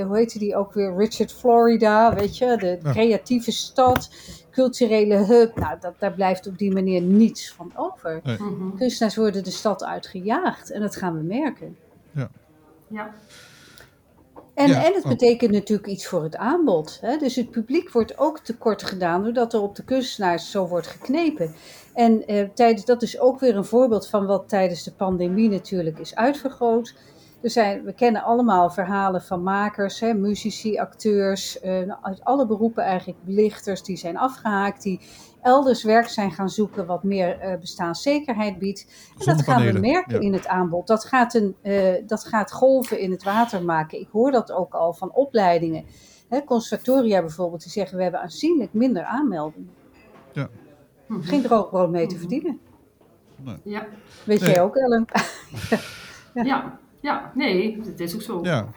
[0.04, 4.10] hoe heette die ook weer, Richard Florida, weet je, de creatieve stad,
[4.56, 5.60] culturele hub.
[5.60, 8.22] Nou, dat, daar blijft op die manier niets van over.
[8.24, 8.78] Mhm.
[8.78, 11.78] Kunstenaars worden de stad uitgejaagd en dat gaan we merken.
[12.12, 13.14] Ja.
[14.54, 15.10] En, Ja, en het oh.
[15.10, 16.98] betekent natuurlijk iets voor het aanbod.
[17.02, 17.18] Hè?
[17.18, 21.56] Dus het publiek wordt ook tekort gedaan doordat er op de kunstenaars zo wordt geknepen.
[21.94, 26.00] En eh, tijdens, dat is ook weer een voorbeeld van wat tijdens de pandemie natuurlijk
[26.00, 26.96] is uitvergroot.
[27.46, 32.84] Er zijn, we kennen allemaal verhalen van makers, hè, muzici, acteurs, eh, uit alle beroepen
[32.84, 35.00] eigenlijk, belichters die zijn afgehaakt, die
[35.42, 39.12] elders werk zijn gaan zoeken wat meer eh, bestaanszekerheid biedt.
[39.18, 40.20] En dat gaan we merken ja.
[40.20, 40.88] in het aanbod.
[40.88, 44.00] Dat gaat, een, eh, dat gaat golven in het water maken.
[44.00, 45.86] Ik hoor dat ook al van opleidingen.
[46.30, 49.72] Hè, conservatoria bijvoorbeeld, die zeggen we hebben aanzienlijk minder aanmeldingen.
[51.08, 51.22] Mhm.
[51.22, 52.60] Geen droogbrood mee te verdienen.
[53.64, 53.86] Ja.
[54.24, 54.50] Weet Nee.
[54.50, 55.06] jij ook, Ellen?
[56.34, 56.44] Ja.
[56.44, 56.80] ja,
[57.34, 58.40] nee, dat is ook zo.
[58.44, 58.68] Ja,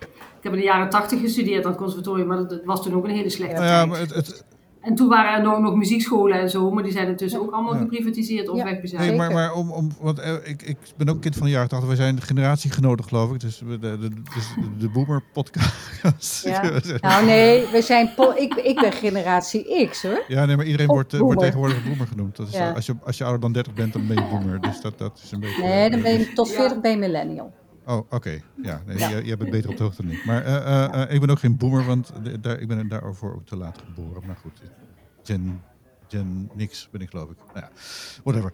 [0.00, 2.94] Ik heb in de jaren tachtig gestudeerd aan het conservatorium, maar dat, dat was toen
[2.94, 3.88] ook een hele slechte nou ja, tijd.
[3.88, 4.44] maar het, het,
[4.80, 7.72] En toen waren er nog, nog muziekscholen en zo, maar die zijn intussen ook allemaal
[7.74, 7.78] Ja.
[7.80, 8.64] geprivatiseerd of Ja.
[8.64, 9.10] wegbezuinigd.
[9.10, 11.68] Nee, maar, maar om, om, want eh, ik, ik ben ook kind van de jaren
[11.68, 11.88] 80.
[11.88, 13.40] Wij zijn generatiegenoten, geloof ik.
[13.40, 16.44] Dus we- de, de, dus de, de Boomer podcast.
[16.44, 16.62] Ja.
[17.00, 20.24] Nou nee, we zijn ik, ik ben generatie X hoor.
[20.28, 22.36] Ja, nee, maar iedereen wordt, eh, wordt tegenwoordig boomer genoemd.
[22.36, 22.70] Dat is, Ja.
[22.72, 24.60] als, je, als je ouder dan 30 bent, dan ben je boomer.
[24.60, 25.62] Dus dat, dat is een beetje...
[25.62, 26.54] Nee, dan ben je tot Ja.
[26.54, 27.52] 40 ben je millennial.
[27.86, 28.40] Oh, oké.
[28.62, 29.10] Ja, nee, Ja.
[29.10, 30.24] Jij, jij bent beter op de hoogte dan ik.
[30.24, 33.46] Maar eh, eh, eh, ik ben ook geen boomer, want daar, ik ben daarvoor ook
[33.46, 34.22] te laat geboren.
[34.26, 34.62] Maar goed,
[35.22, 35.62] Gen,
[36.08, 37.36] gen niks ben ik geloof ik.
[37.54, 37.70] Nou ja,
[38.24, 38.52] whatever.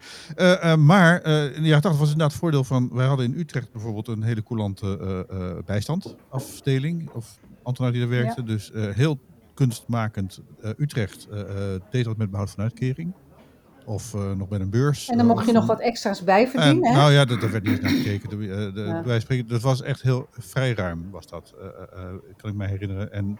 [0.79, 1.25] Maar
[1.55, 2.91] in de jaren 80 was het inderdaad het voordeel van...
[2.93, 5.27] Wij hadden in Utrecht bijvoorbeeld een hele coulante
[5.67, 7.11] bijstandafdeling.
[7.11, 8.43] Of ambtenaar die daar werkte.
[8.43, 9.19] Dus heel
[9.55, 10.41] kunstmakend
[10.79, 11.29] Utrecht
[11.91, 13.13] deed dat met behoud van uitkering.
[13.85, 15.09] Of nog met een beurs.
[15.09, 16.97] En dan mocht je nog wat extra's bij verdienen, hè?
[16.97, 18.29] Nou ja, daar werd niet naar gekeken.
[18.29, 18.37] De,
[18.75, 19.03] de, ja.
[19.05, 21.55] Wij spreken, dat was echt heel vrij ruim, was dat.
[22.37, 23.13] kan ik me herinneren.
[23.13, 23.39] En,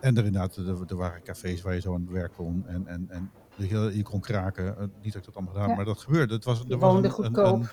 [0.00, 2.64] en er inderdaad, er, er, waren cafés waar je zo aan het werk kon.
[2.66, 4.92] En, en, en je, je kon kraken.
[5.02, 6.34] niet dat ik dat allemaal gedaan, maar dat gebeurde.
[6.34, 7.62] Het was, je woonde een, goedkoop.
[7.62, 7.68] Een,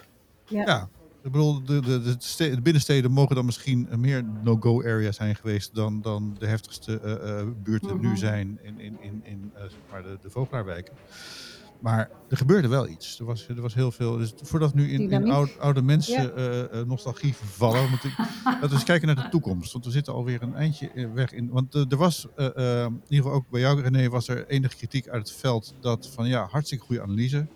[0.58, 0.64] ja.
[0.66, 0.90] ja.
[1.24, 5.76] Ik bedoel, de, de, de, de, binnensteden mogen dan misschien meer no-go area zijn geweest
[5.76, 8.16] dan, dan de heftigste uh, buurten nu mhm.
[8.16, 10.94] zijn in, in, in, in uh, zeg maar de, de Vogelaarwijken.
[11.80, 13.20] Maar er gebeurde wel iets.
[13.20, 14.18] Er was, er was heel veel.
[14.18, 16.84] Dus voordat nu in, in oude, oude mensen ja.
[16.84, 18.14] nostalgie vervallen, ik,
[18.44, 19.72] laten we eens kijken naar de toekomst.
[19.74, 21.50] Want we zitten alweer een eindje weg in.
[21.50, 25.28] Want er was, in ieder geval ook bij jou René, was er enige kritiek uit
[25.28, 27.48] het veld dat van ja, hartstikke goede analyse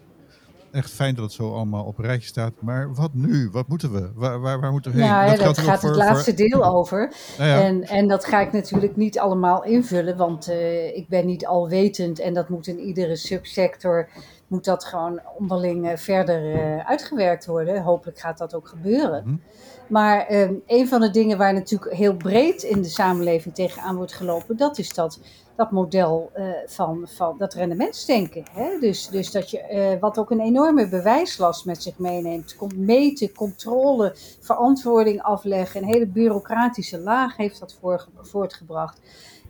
[0.74, 2.54] echt fijn dat het zo allemaal op een rijtje staat.
[2.60, 3.50] Maar wat nu?
[3.52, 4.12] Wat moeten we?
[4.16, 5.08] Waar, waar, waar moeten we heen?
[5.08, 7.14] Ja, dat, dat gaat voor, het laatste deel over.
[7.38, 11.46] Ja, En, en dat ga ik natuurlijk niet allemaal invullen, want uh, ik ben niet
[11.46, 14.10] alwetend en dat moet in iedere subsector
[14.48, 17.82] moet dat gewoon onderling uh, verder uh, uitgewerkt worden.
[17.84, 19.22] Hopelijk gaat dat ook gebeuren.
[19.24, 19.42] Mm -hmm.
[19.88, 20.26] Maar
[20.66, 24.78] een van de dingen waar natuurlijk heel breed in de samenleving tegenaan wordt gelopen, dat
[24.78, 25.20] is dat
[25.56, 28.44] dat model uh, van, van dat rendementsdenken.
[28.52, 28.80] Hè?
[28.80, 32.56] Dus, dus dat je, uh, wat ook een enorme bewijslast met zich meeneemt.
[32.76, 35.82] Meten, controle, verantwoording afleggen.
[35.82, 39.00] Een hele bureaucratische laag heeft dat voor, voortgebracht.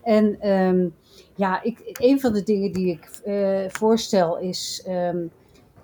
[0.04, 0.96] En um,
[1.36, 4.86] ja, ik, een van de dingen die ik uh, voorstel is.
[4.90, 5.32] Um,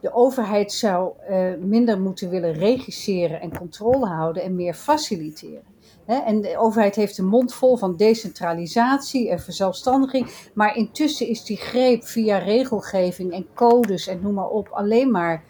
[0.01, 1.13] de overheid zou
[1.59, 5.63] minder moeten willen regisseren en controle houden en meer faciliteren.
[6.05, 10.49] En de overheid heeft een mond vol van decentralisatie en verzelfstandiging.
[10.53, 15.43] Maar intussen is die greep via regelgeving en codes en noem maar op alleen maar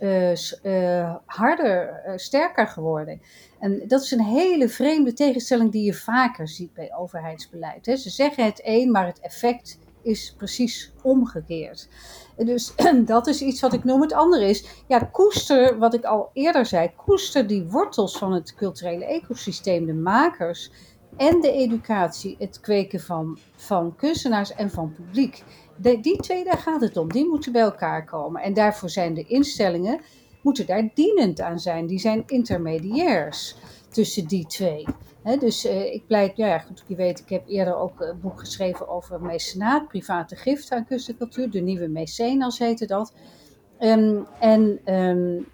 [0.00, 0.30] uh,
[0.62, 3.20] uh, harder, sterker geworden.
[3.58, 7.84] En dat is een hele vreemde tegenstelling die je vaker ziet bij overheidsbeleid.
[7.84, 9.78] Ze zeggen het een, maar het effect
[10.08, 11.88] is precies omgekeerd.
[12.36, 12.72] Dus
[13.04, 14.00] dat is iets wat ik noem.
[14.00, 18.54] Het andere is, ja, koester, wat ik al eerder zei, koester die wortels van het
[18.54, 20.70] culturele ecosysteem, de makers
[21.16, 25.42] en de educatie, het kweken van, van kunstenaars en van publiek.
[25.76, 27.12] De, die twee, daar gaat het om.
[27.12, 28.42] Die moeten bij elkaar komen.
[28.42, 30.00] En daarvoor zijn de instellingen,
[30.42, 31.86] moeten daar dienend aan zijn.
[31.86, 33.56] Die zijn intermediairs
[33.88, 34.86] tussen die twee
[35.38, 38.88] dus uh, ik pleit, ja goed, je weet, ik heb eerder ook een boek geschreven
[38.88, 43.12] over mecenaat, private gift aan kunst en cultuur, de nieuwe mecenas heette dat.
[43.80, 45.46] Um, en um,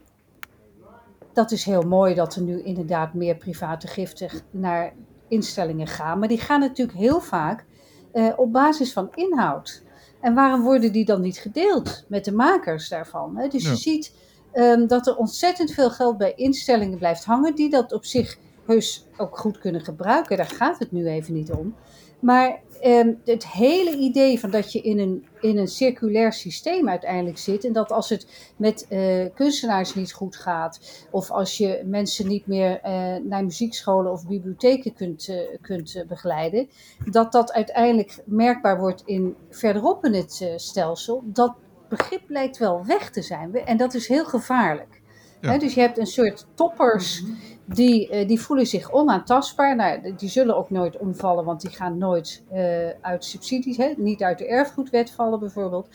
[1.32, 4.94] dat is heel mooi dat er nu inderdaad meer private giften naar
[5.28, 7.64] instellingen gaan, maar die gaan natuurlijk heel vaak
[8.12, 9.82] uh, op basis van inhoud.
[10.20, 13.48] En waarom worden die dan niet gedeeld met de makers daarvan?
[13.48, 13.70] Dus ja.
[13.70, 14.14] je ziet
[14.54, 19.06] um, dat er ontzettend veel geld bij instellingen blijft hangen, die dat op zich heus
[19.16, 20.36] ook goed kunnen gebruiken.
[20.36, 21.74] Daar gaat het nu even niet om.
[22.20, 27.38] Maar eh, het hele idee van dat je in een, in een circulair systeem uiteindelijk
[27.38, 27.64] zit.
[27.64, 31.06] En dat als het met uh, kunstenaars niet goed gaat.
[31.10, 36.68] Of als je mensen niet meer uh, naar muziekscholen of bibliotheken kunt, uh, kunt begeleiden.
[37.10, 41.22] Dat dat uiteindelijk merkbaar wordt in, verderop in het stelsel.
[41.24, 41.54] Dat
[41.88, 43.54] begrip lijkt wel weg te zijn.
[43.54, 45.02] En dat is heel gevaarlijk.
[45.40, 45.58] Ja.
[45.58, 47.22] dus je hebt een soort toppers
[47.64, 49.76] die, uh, die voelen zich onaantastbaar.
[49.76, 54.38] Nou, die zullen ook nooit omvallen, want die gaan nooit uh, uit subsidies, niet uit
[54.38, 55.88] de erfgoedwet vallen bijvoorbeeld.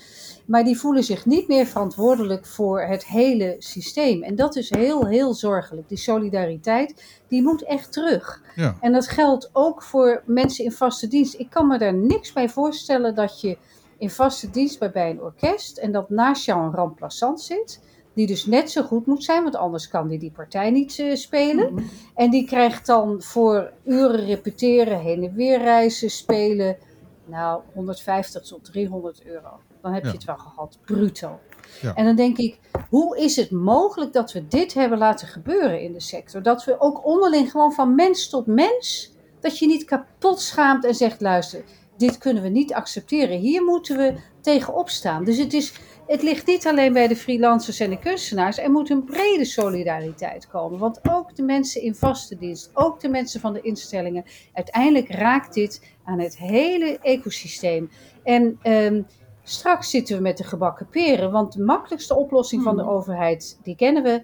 [0.45, 4.23] Maar die voelen zich niet meer verantwoordelijk voor het hele systeem.
[4.23, 5.89] En dat is heel, heel zorgelijk.
[5.89, 8.41] Die solidariteit, die moet echt terug.
[8.55, 8.77] Ja.
[8.81, 11.39] En dat geldt ook voor mensen in vaste dienst.
[11.39, 13.57] Ik kan me daar niks bij voorstellen dat je
[13.97, 17.79] in vaste dienst bij, bij een orkest en dat naast jou een remplaçant zit
[18.19, 21.15] die dus net zo goed moet zijn, want anders kan die die partij niet uh,
[21.15, 21.71] spelen.
[21.71, 21.89] Mm -hmm.
[22.15, 26.77] En die krijgt dan voor uren repeteren, heen en weer reizen, spelen,
[27.25, 29.59] nou 150 tot 300 euro.
[29.81, 30.09] Dan heb ja.
[30.09, 31.39] je het wel gehad, bruto.
[31.81, 31.93] Ja.
[31.93, 32.59] En dan denk ik,
[32.89, 36.43] hoe is het mogelijk dat we dit hebben laten gebeuren in de sector?
[36.43, 40.95] Dat we ook onderling gewoon van mens tot mens, dat je niet kapot schaamt en
[40.95, 41.63] zegt, luister,
[41.97, 43.37] dit kunnen we niet accepteren.
[43.37, 45.23] Hier moeten we tegenop staan.
[45.23, 45.73] Dus het is
[46.09, 48.57] het ligt niet alleen bij de freelancers en de kunstenaars.
[48.57, 50.79] Er moet een brede solidariteit komen.
[50.79, 54.23] Want ook de mensen in vaste dienst, ook de mensen van de instellingen.
[54.53, 57.89] Uiteindelijk raakt dit aan het hele ecosysteem.
[58.23, 59.05] En um,
[59.43, 61.31] straks zitten we met de gebakken peren.
[61.31, 62.91] Want de makkelijkste oplossing van de hmm.
[62.91, 64.23] overheid, die kennen we,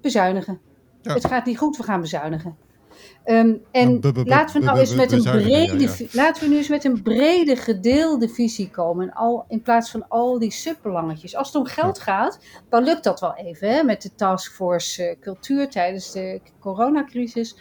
[0.00, 0.60] bezuinigen.
[1.02, 1.14] Ja.
[1.14, 2.56] Het gaat niet goed, we gaan bezuinigen.
[3.26, 7.02] Um, en laten we nou eens met een brede, laten we nu eens met een
[7.02, 9.12] brede gedeelde visie komen.
[9.12, 11.36] Al, in plaats van al die subbelangetjes.
[11.36, 13.68] Als het om geld gaat, dan lukt dat wel even.
[13.68, 17.56] Hè, met de taskforce uh, cultuur tijdens de coronacrisis.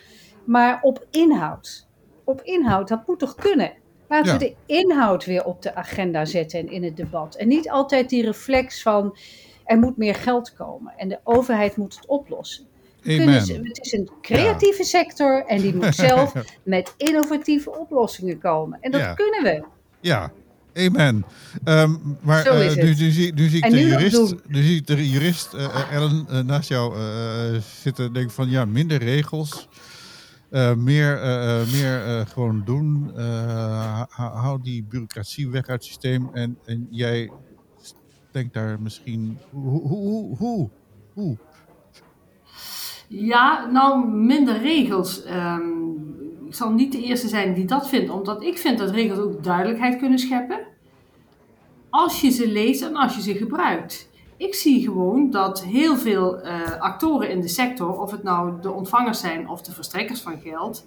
[0.46, 1.88] Maar op inhoud.
[2.24, 3.74] Op inhoud, dat moet toch kunnen?
[4.08, 4.38] Laten Ja.
[4.38, 7.36] we de inhoud weer op de agenda zetten en in het debat.
[7.36, 9.18] En niet altijd die reflex van
[9.66, 12.66] er moet meer geld komen en de overheid moet het oplossen.
[13.04, 16.34] Ze- het is een creatieve sector en die moet zelf
[16.64, 18.78] met innovatieve oplossingen komen.
[18.82, 19.14] En dat Ja.
[19.14, 19.64] kunnen we.
[20.02, 20.32] Ja,
[20.74, 21.26] amen.
[22.22, 25.54] Maar Zo eh, nu, zie, nu zie ik de jurist, nu zie ik de jurist
[25.54, 28.14] eh, eh, Ellen eh, naast jou eh, zitten.
[28.14, 29.68] Denk van ja, minder regels.
[30.50, 33.12] eh, meer eh, eh, meer eh, gewoon doen.
[33.16, 36.30] eh, hou- die bureaucratie weg uit het systeem.
[36.34, 37.32] En, en jij
[38.32, 39.38] denkt daar misschien.
[39.52, 39.88] Hoe?
[39.88, 40.38] Hoe?
[40.38, 40.70] hoe,
[41.14, 41.38] hoe?
[43.08, 45.24] Ja, nou, minder regels.
[45.24, 45.70] Ehm,
[46.48, 49.44] ik zal niet de eerste zijn die dat vindt, omdat ik vind dat regels ook
[49.44, 50.60] duidelijkheid kunnen scheppen.
[51.90, 54.10] Als je ze leest en als je ze gebruikt.
[54.38, 58.72] Ik zie gewoon dat heel veel eh, actoren in de sector, of het nou de
[58.72, 60.86] ontvangers zijn of de verstrekkers van geld,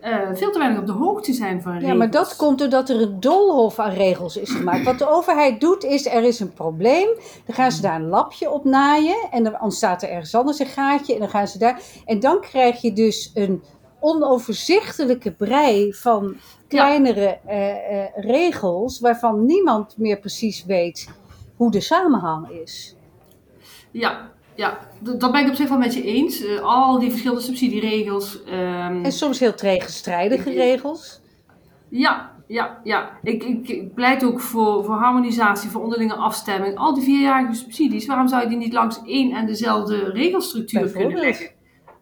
[0.00, 1.90] eh, veel te weinig op de hoogte zijn van regels.
[1.90, 4.84] Ja, maar dat komt doordat er een doolhof aan regels is gemaakt.
[4.84, 7.08] Wat de overheid doet is, er is een probleem.
[7.44, 9.28] Dan gaan ze daar een lapje op naaien.
[9.30, 11.12] En dan ontstaat er ergens anders een gaatje.
[11.14, 11.80] En dan gaan ze daar...
[12.04, 13.62] En dan krijg je dus een
[14.00, 16.36] onoverzichtelijke brei van
[16.68, 19.00] kleinere eh, eh, regels...
[19.00, 21.08] waarvan niemand meer precies weet
[21.56, 22.96] hoe de samenhang is.
[23.90, 26.44] Ja, ja, dat ben ik op zich wel met je eens.
[26.44, 28.44] Eh, al die verschillende subsidieregels.
[28.44, 31.20] ehm, En soms heel tegenstrijdige regels.
[31.88, 33.10] Ja, ja, ja.
[33.22, 36.76] Ik, ik, ik pleit ook voor, voor harmonisatie, voor onderlinge afstemming.
[36.76, 41.18] Al die vierjarige subsidies, waarom zou je die niet langs één en dezelfde regelstructuur kunnen
[41.20, 41.50] leggen?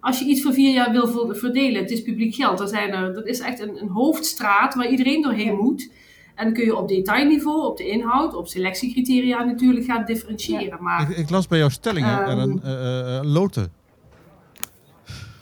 [0.00, 2.90] Als je iets voor vier jaar wil ver- verdelen, het is publiek geld, dan zijn
[2.92, 5.90] er, dat is echt een, een hoofdstraat waar iedereen doorheen moet.
[6.36, 10.82] En dan kun je op detailniveau, op de inhoud, op selectiecriteria natuurlijk gaan differentiëren.
[10.82, 12.24] Maar Ik, ik las bij jouw stellingen.
[12.24, 13.72] Ellen, eh, eh, loten.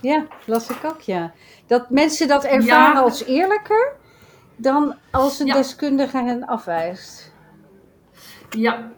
[0.01, 1.32] Ja, las ik ook, ja.
[1.66, 3.01] Dat mensen dat ervaren Ja.
[3.01, 3.92] als eerlijker
[4.57, 5.55] dan als een Ja.
[5.55, 7.32] deskundige hen afwijst.
[8.51, 8.90] Ja,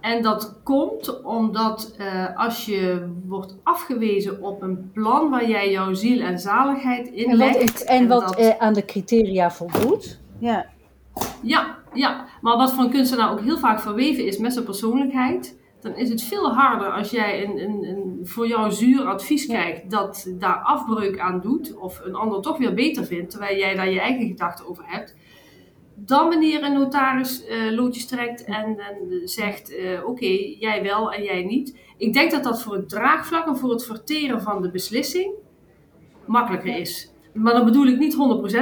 [0.00, 5.94] en dat komt omdat eh, als je wordt afgewezen op een plan waar jij jouw
[5.94, 7.84] ziel en zaligheid in En wat, legt.
[7.84, 10.20] en wat dat- eh, aan de criteria voldoet.
[10.38, 10.66] Ja,
[11.42, 15.58] Ja, ja, maar wat voor een kunstenaar ook heel vaak verweven is met zijn persoonlijkheid,
[15.80, 19.90] dan is het veel harder als jij een, een, een voor jou zuur advies krijgt
[19.90, 23.90] dat daar afbreuk aan doet, of een ander toch weer beter vindt, terwijl jij daar
[23.90, 25.16] je eigen gedachten over hebt,
[25.94, 31.22] dan wanneer een notaris eh, loodjes trekt en, en zegt, eh, oké, jij wel en
[31.22, 31.76] jij niet.
[31.96, 35.32] Ik denk dat dat voor het draagvlak en voor het verteren van de beslissing
[36.26, 37.12] makkelijker is.
[37.32, 38.14] Maar dan bedoel ik niet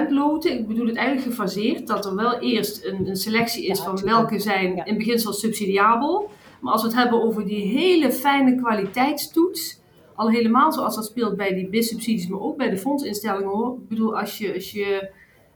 [0.09, 0.59] 100% loten.
[0.59, 1.87] Ik bedoel het eigenlijk gefaseerd.
[1.87, 4.85] Dat er wel eerst een, een selectie is Ja, van welke zijn Ja.
[4.85, 6.31] in beginsel subsidiabel.
[6.61, 9.81] Maar als we het hebben over die hele fijne kwaliteitstoets.
[10.15, 13.73] Al helemaal zoals dat speelt bij die BIS-subsidies, maar ook bij de fondsinstellingen hoor.
[13.83, 15.11] Ik bedoel, als je, als je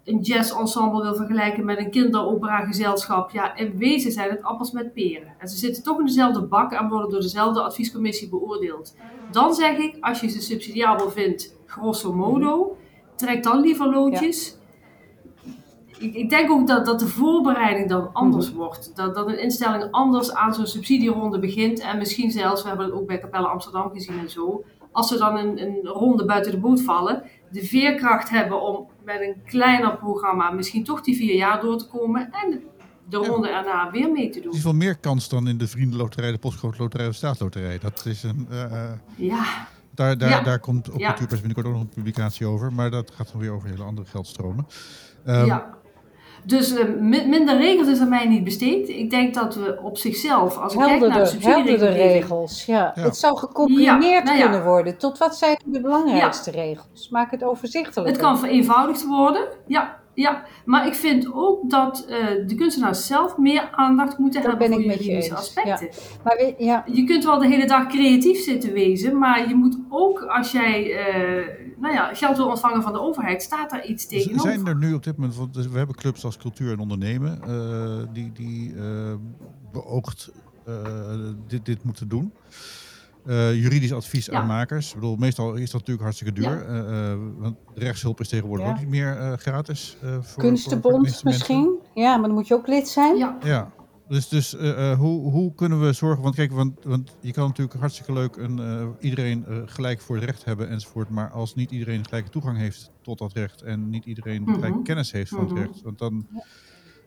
[0.04, 3.30] een jazzensemble wil vergelijken met een kinderopera-gezelschap.
[3.30, 5.34] Ja, in wezen zijn het appels met peren.
[5.38, 8.94] En ze zitten toch in dezelfde bak en worden door dezelfde adviescommissie beoordeeld.
[9.30, 12.76] Dan zeg ik, als je ze subsidiabel vindt, grosso modo,
[13.20, 14.56] trek dan liever loodjes.
[15.98, 18.96] Ik, ik denk ook dat, dat de voorbereiding dan anders wordt.
[18.96, 21.80] Dat, dat een instelling anders aan zo'n subsidieronde begint.
[21.80, 24.64] En misschien zelfs, we hebben het ook bij Capelle Amsterdam gezien en zo.
[24.92, 29.20] Als ze dan een, een ronde buiten de boot vallen, de veerkracht hebben om met
[29.20, 32.30] een kleiner programma misschien toch die vier jaar door te komen.
[32.32, 32.60] En
[33.08, 34.52] de ronde erna weer mee te Er doen.
[34.54, 37.78] is wel meer kans dan in de Vriendenloterij, de Postcodeloterij of de Staatsloterij.
[37.78, 39.44] Dat is een, eh, eh, Ja,
[40.00, 40.40] daar, daar, Ja.
[40.40, 41.06] daar komt op Ja.
[41.08, 42.72] Cultuurpers binnenkort ook nog een publicatie over.
[42.72, 44.66] Maar dat gaat dan weer over hele andere geldstromen.
[45.24, 45.78] Ehm, ja.
[46.44, 48.88] Dus mi- minder regels is aan mij niet besteed.
[48.88, 51.24] Ik denk dat we op zichzelf, als ik kijk naar
[51.78, 52.64] de regels.
[52.64, 52.92] Ja.
[52.94, 53.02] Ja.
[53.02, 54.42] Het zou gecomprimeerd Ja, nou ja.
[54.42, 54.96] kunnen worden.
[54.98, 57.08] Tot wat zijn de belangrijkste regels?
[57.08, 58.10] Maak het overzichtelijk.
[58.10, 59.98] Het kan vereenvoudigd worden, ja.
[60.20, 60.44] Ja.
[60.64, 64.76] Maar ik vind ook dat eh, de kunstenaars zelf meer aandacht moeten Dat hebben ben
[64.78, 65.88] voor ik met je juridische eens, aspecten.
[66.24, 69.78] Maar we- ja, Je kunt wel de hele dag creatief zitten wezen, maar je moet
[69.88, 71.46] ook als jij eh,
[71.80, 74.40] nou ja, geld wil ontvangen van de overheid, staat daar iets Z- tegenover.
[74.52, 78.12] Zijn er nu op dit moment, want we hebben clubs als cultuur en ondernemen, eh,
[78.12, 79.14] die, die eh,
[79.72, 80.30] beoogd
[80.66, 80.74] eh,
[81.46, 82.32] dit, dit moeten doen.
[83.26, 84.32] Eh, juridisch advies Ja.
[84.32, 84.88] aan makers.
[84.88, 86.66] Ik bedoel, meestal is dat natuurlijk hartstikke duur.
[86.66, 88.72] eh, eh, want rechtshulp is tegenwoordig Ja.
[88.72, 89.96] ook niet meer eh, gratis.
[90.02, 91.78] eh, voor, kunstenbond misschien.
[91.94, 93.16] Ja, maar dan moet je ook lid zijn.
[93.16, 93.72] Ja, Ja,
[94.08, 96.22] dus, dus eh, eh, hoe, hoe kunnen we zorgen?
[96.22, 100.16] Want kijk, want, want je kan natuurlijk hartstikke leuk een, eh, iedereen eh, gelijk voor
[100.16, 101.08] het recht hebben enzovoort.
[101.08, 104.52] Maar als niet iedereen gelijke toegang heeft tot dat recht en niet iedereen Mhm.
[104.54, 105.54] gelijke kennis heeft van Mhm.
[105.56, 105.82] het recht.
[105.82, 106.26] Want dan,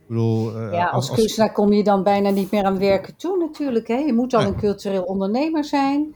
[0.04, 3.38] ik bedoel, eh, Ja, als kunstenaar kom je dan bijna niet meer aan werken toe
[3.38, 3.88] natuurlijk.
[3.88, 3.96] Hè?
[3.98, 4.46] Je moet Nee.
[4.46, 6.16] een cultureel ondernemer zijn.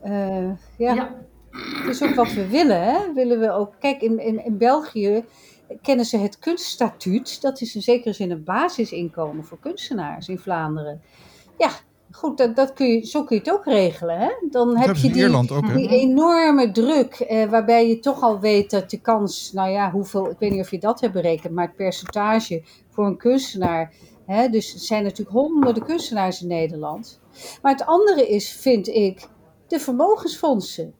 [0.00, 1.14] Eh, ja, ja.
[1.50, 2.82] het is ook wat we willen.
[2.82, 3.12] Hè?
[3.14, 5.24] Willen we ook, kijk, in, in, in België
[5.82, 7.40] kennen ze het kunststatuut.
[7.40, 11.00] Dat is in zekere zin een basisinkomen voor kunstenaars in Vlaanderen.
[11.58, 11.70] Ja,
[12.10, 14.18] goed, dat, dat kun je, zo kun je het ook regelen.
[14.18, 14.30] Hè?
[14.50, 18.70] Dan Dat heb je die, ook, die enorme druk, eh, waarbij je toch al weet
[18.70, 21.66] dat de kans, nou ja, hoeveel, ik weet niet of je dat hebt berekend, maar
[21.66, 23.92] het percentage voor een kunstenaar.
[24.26, 27.20] Hè, dus er zijn natuurlijk honderden kunstenaars in Nederland.
[27.62, 29.28] Maar het andere is, vind ik,
[29.66, 30.94] de vermogensfondsen.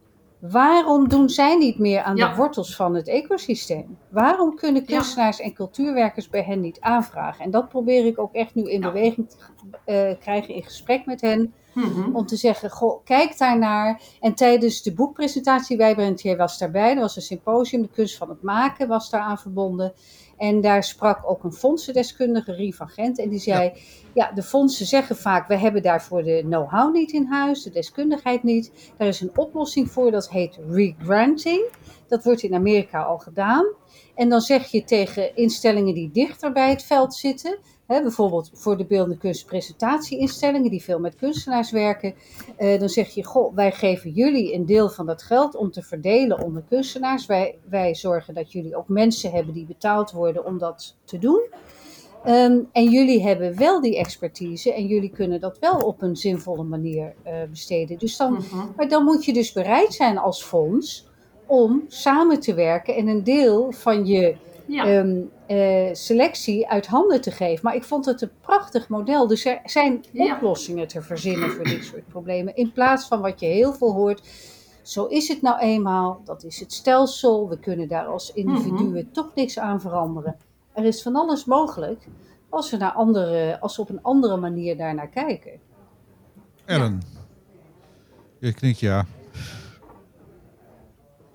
[0.50, 2.28] Waarom doen zij niet meer aan Ja.
[2.30, 3.98] de wortels van het ecosysteem?
[4.08, 4.96] Waarom kunnen Ja.
[4.96, 7.44] kunstenaars en cultuurwerkers bij hen niet aanvragen?
[7.44, 8.92] En dat probeer ik ook echt nu in Ja.
[8.92, 9.36] beweging te
[9.84, 12.14] eh, krijgen in gesprek met hen Mhm.
[12.16, 14.00] om te zeggen, goh, kijk daarnaar.
[14.20, 18.42] En tijdens de boekpresentatie, Wijbrandje was daarbij, er was een symposium, de kunst van het
[18.42, 19.92] maken was daaraan verbonden.
[20.36, 23.72] En daar sprak ook een fondsendeskundige, Rie van Gent, en die zei,
[24.14, 24.32] ja.
[24.32, 28.92] de fondsen zeggen vaak, we hebben daarvoor de know-how niet in huis, de deskundigheid niet.
[28.96, 31.70] Daar is een oplossing voor, dat heet regranting.
[32.08, 33.66] Dat wordt in Amerika al gedaan.
[34.14, 38.76] En dan zeg je tegen instellingen die dichter bij het veld zitten, hè, bijvoorbeeld voor
[38.76, 42.14] de beeldende kunst presentatieinstellingen die veel met kunstenaars werken,
[42.56, 45.82] eh, dan zeg je, goh, wij geven jullie een deel van dat geld om te
[45.82, 47.26] verdelen onder kunstenaars.
[47.26, 51.40] Wij, wij zorgen dat jullie ook mensen hebben die betaald worden om dat te doen.
[52.24, 56.62] Ehm, en jullie hebben wel die expertise en jullie kunnen dat wel op een zinvolle
[56.62, 57.98] manier eh, besteden.
[57.98, 58.56] Dus dan, Mhm.
[58.76, 61.06] maar dan moet je dus bereid zijn als fonds
[61.46, 64.84] om samen te werken en een deel van je Ja.
[64.86, 67.60] ehm, eh, selectie uit handen te geven.
[67.64, 69.26] Maar ik vond het een prachtig model.
[69.26, 70.34] Dus er zijn Ja.
[70.34, 72.56] oplossingen te verzinnen voor dit soort problemen.
[72.56, 74.28] In plaats van wat je heel veel hoort.
[74.82, 76.20] Zo is het nou eenmaal.
[76.24, 77.48] Dat is het stelsel.
[77.48, 80.36] We kunnen daar als individuen toch niks aan veranderen.
[80.72, 82.06] Er is van alles mogelijk
[82.48, 85.52] als we, naar andere, als we op een andere manier daarnaar kijken.
[86.64, 87.02] Ellen.
[88.38, 89.06] Je knikt ja.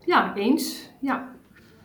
[0.05, 0.89] Ja, eens.
[0.99, 1.29] Ja.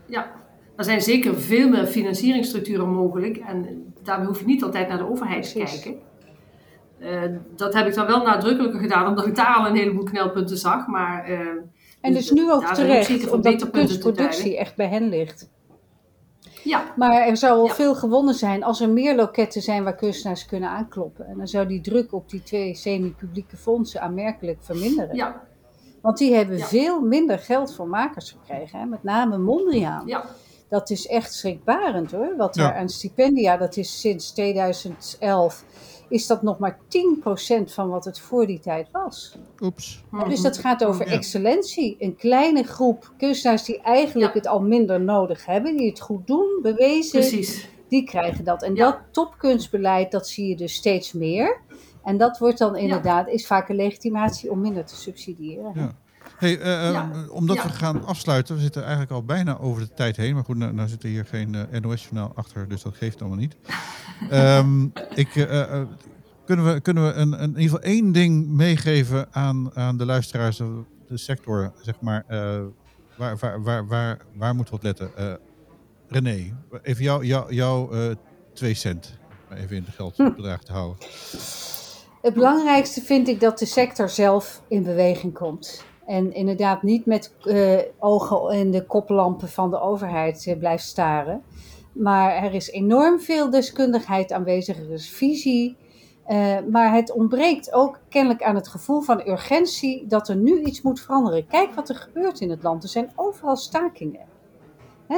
[0.06, 0.30] ja.
[0.76, 3.36] Er zijn zeker veel meer financieringsstructuren mogelijk.
[3.36, 5.94] En daarmee hoef je niet altijd naar de overheid te kijken.
[6.98, 7.22] Eh,
[7.56, 10.86] dat heb ik dan wel nadrukkelijker gedaan, omdat ik daar al een heleboel knelpunten zag.
[10.86, 11.38] Maar, eh,
[12.00, 15.50] En dus nu ook terecht, omdat de kunstproductie echt bij hen ligt.
[16.64, 17.74] Ja, Maar er zou wel Ja.
[17.74, 21.26] veel gewonnen zijn als er meer loketten zijn waar kunstenaars kunnen aankloppen.
[21.26, 25.16] En dan zou die druk op die twee semi-publieke fondsen aanmerkelijk verminderen.
[25.16, 25.42] ja,
[26.02, 26.64] Want die hebben Ja.
[26.64, 28.78] veel minder geld voor makers gekregen.
[28.78, 28.84] Hè?
[28.86, 30.06] Met name Mondriaan.
[30.06, 30.24] ja.
[30.68, 32.36] Dat is echt schrikbarend hoor.
[32.36, 32.70] Wat Ja.
[32.72, 35.64] er aan stipendia, dat is sinds 2011,
[36.08, 39.36] is dat nog maar 10% van wat het voor die tijd was.
[39.60, 40.04] Oeps.
[40.28, 41.12] Dus dat gaat over Ja.
[41.12, 41.96] excellentie.
[41.98, 44.38] Een kleine groep kunstenaars die eigenlijk Ja.
[44.40, 47.68] het al minder nodig hebben, die het goed doen, bewezen, Precies.
[47.88, 48.62] die krijgen dat.
[48.62, 48.84] En Ja.
[48.90, 51.60] dat topkunstbeleid, dat zie je dus steeds meer.
[52.04, 55.98] En dat wordt dan inderdaad, is vaak een legitimatie om minder te subsidiëren.
[56.36, 57.10] Hey, eh, eh, Ja.
[57.30, 57.62] omdat Ja.
[57.62, 60.34] we gaan afsluiten, we zitten eigenlijk al bijna over de tijd heen.
[60.34, 63.38] Maar goed, nou, nou zit er hier geen eh, NOS-journaal achter, dus dat geeft allemaal
[63.38, 63.56] niet.
[64.30, 64.84] Ehm,
[65.14, 65.28] ik,
[66.44, 70.04] kunnen we, kunnen we een, een, in ieder geval één ding meegeven aan, aan de
[70.04, 70.84] luisteraars, de,
[71.14, 72.24] sector, zeg maar.
[73.16, 75.38] waar, waar, waar, waar, waar moeten we op letten?
[76.08, 78.14] René, even jouw jou, jou,
[78.54, 79.18] twee cent.
[79.54, 80.96] Even in de geldbedrag te houden.
[82.22, 85.84] Het belangrijkste vind ik dat de sector zelf in beweging komt.
[86.06, 91.42] En inderdaad niet met eh, ogen in de koplampen van de overheid eh, blijft staren.
[91.92, 95.76] Maar er is enorm veel deskundigheid aanwezig, er is visie.
[96.24, 100.82] eh, maar het ontbreekt ook kennelijk aan het gevoel van urgentie dat er nu iets
[100.82, 101.46] moet veranderen.
[101.46, 102.82] Kijk wat er gebeurt in het land.
[102.82, 104.35] Er zijn overal stakingen.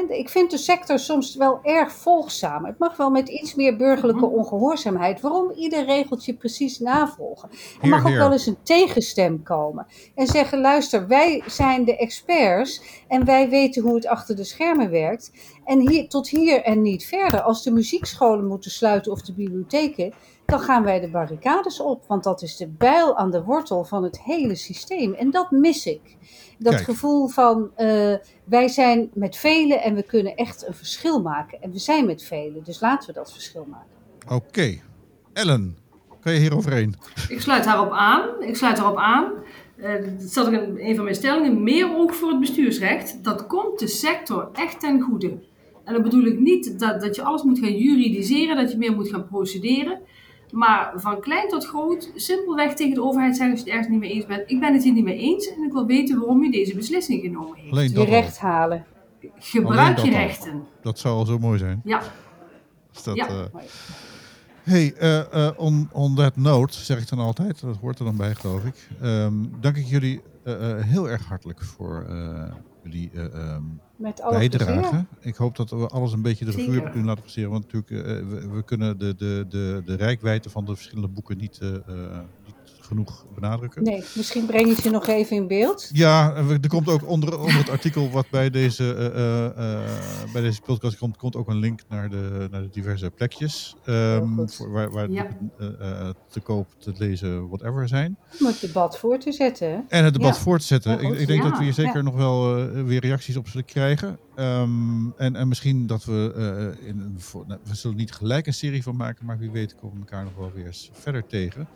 [0.09, 2.64] Ik vind de sector soms wel erg volgzaam.
[2.64, 4.34] Het mag wel met iets meer burgerlijke Mhm.
[4.34, 5.20] ongehoorzaamheid.
[5.20, 7.49] Waarom ieder regeltje precies navolgen?
[7.82, 9.86] Er mag ook wel eens een tegenstem komen.
[10.14, 14.91] En zeggen, luister, wij zijn de experts en wij weten hoe het achter de schermen
[14.91, 15.32] werkt.
[15.64, 17.41] En hier, tot hier en niet verder.
[17.41, 20.12] Als de muziekscholen moeten sluiten of de bibliotheken,
[20.49, 22.05] dan gaan wij de barricades op.
[22.07, 25.14] Want dat is de bijl aan de wortel van het hele systeem.
[25.14, 26.16] En dat mis ik.
[26.59, 26.84] Dat Kijk.
[26.84, 31.62] gevoel van, eh, wij zijn met velen en we kunnen echt een verschil maken.
[31.62, 34.36] En we zijn met velen, dus laten we dat verschil maken.
[34.36, 34.80] Oké.
[35.32, 35.76] Ellen,
[36.20, 36.94] kan je hieroverheen?
[37.28, 38.42] Ik sluit daarop aan.
[38.42, 39.32] Ik sluit daarop aan.
[39.76, 41.62] Eh, dat zat ook in een van mijn stellingen.
[41.62, 43.24] Meer oog voor het bestuursrecht.
[43.24, 45.46] Dat komt de sector echt ten goede.
[45.84, 48.92] En dan bedoel ik niet dat, dat je alles moet gaan juridiseren, dat je meer
[48.92, 50.01] moet gaan procederen.
[50.53, 54.01] Maar van klein tot groot, simpelweg tegen de overheid zeggen als je het ergens niet
[54.01, 54.51] mee eens bent.
[54.51, 57.22] Ik ben het hier niet mee eens en ik wil weten waarom u deze beslissing
[57.22, 57.92] genomen heeft.
[57.92, 58.84] Je recht halen.
[59.38, 60.16] Gebruik je al.
[60.16, 60.64] rechten.
[60.82, 61.80] Dat zou al zo mooi zijn.
[61.84, 62.03] Ja,
[62.94, 63.26] Als dat, Ja.
[63.28, 63.34] eh,
[64.62, 68.16] Hey, eh, eh, on, on that note, zeg ik dan altijd, dat hoort er dan
[68.16, 68.88] bij geloof ik.
[69.03, 72.42] Ehm, dank ik jullie eh, eh, eh, heel erg hartelijk voor eh,
[72.91, 73.62] jullie eh, ehm,
[73.97, 75.05] Met bijdrage.
[75.20, 77.51] Ik hoop dat we alles een beetje de revue hebben kunnen laten passeren.
[77.51, 81.36] Want natuurlijk, eh, we, we kunnen de, de, de, de rijkwijde van de verschillende boeken
[81.36, 82.38] niet, eh, eh, niet
[82.80, 83.82] genoeg benadrukken.
[83.82, 85.90] Nee, misschien breng ik je nog even in beeld.
[85.92, 89.46] Ja, er komt ook onder, onder het artikel wat bij deze, eh, eh,
[89.82, 93.76] eh, bij deze podcast komt, komt ook een link naar de, naar de diverse plekjes.
[93.84, 95.26] ehm, voor, waar waar Ja.
[96.28, 98.16] te koop, te lezen, whatever zijn.
[98.40, 99.84] Om het debat voor te zetten.
[99.88, 100.40] En het debat Ja.
[100.42, 100.92] voort te zetten.
[101.00, 102.54] Ik, ik denk Ja, dat we hier zeker nog wel
[102.84, 104.18] weer reacties op zullen krijgen.
[104.34, 108.54] Ehm, en, en misschien dat we in een, voor- nou, we zullen niet gelijk een
[108.54, 111.68] serie van maken, maar wie weet komen we elkaar nog wel weer eens verder tegen.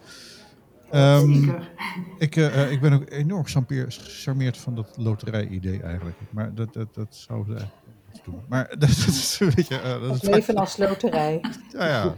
[0.92, 1.70] Ehm, Zeker.
[2.18, 6.16] ik, eh, eh, ik ben ook enorm gecharmeerd van dat loterij-idee eigenlijk.
[6.30, 8.40] Maar dat, dat, dat zouden ze eigenlijk doen.
[8.48, 9.78] Maar dat, dat is een beetje...
[9.80, 11.40] eh, dat Het leven als loterij.
[11.72, 12.14] ja, ja.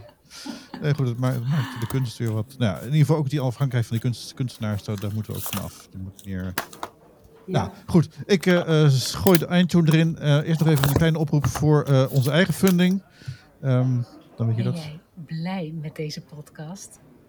[0.81, 2.55] Nee, goed, het maakt, het maakt de kunst weer wat...
[2.57, 5.33] Nou, ja, in ieder geval ook die onafhankelijkheid van die kunst, kunstenaars, daar, daar moeten
[5.33, 5.87] we ook vanaf.
[5.91, 6.53] Die moet meer...
[7.45, 8.09] Nou, goed.
[8.25, 8.49] Ik
[8.99, 10.17] gooi de eindtune erin.
[10.17, 13.03] Eh, eerst nog even een kleine oproep voor eh, onze eigen funding.
[13.61, 14.01] Ehm,
[14.35, 14.83] dan weet je Ben dat.
[14.83, 16.99] jij blij met deze podcast?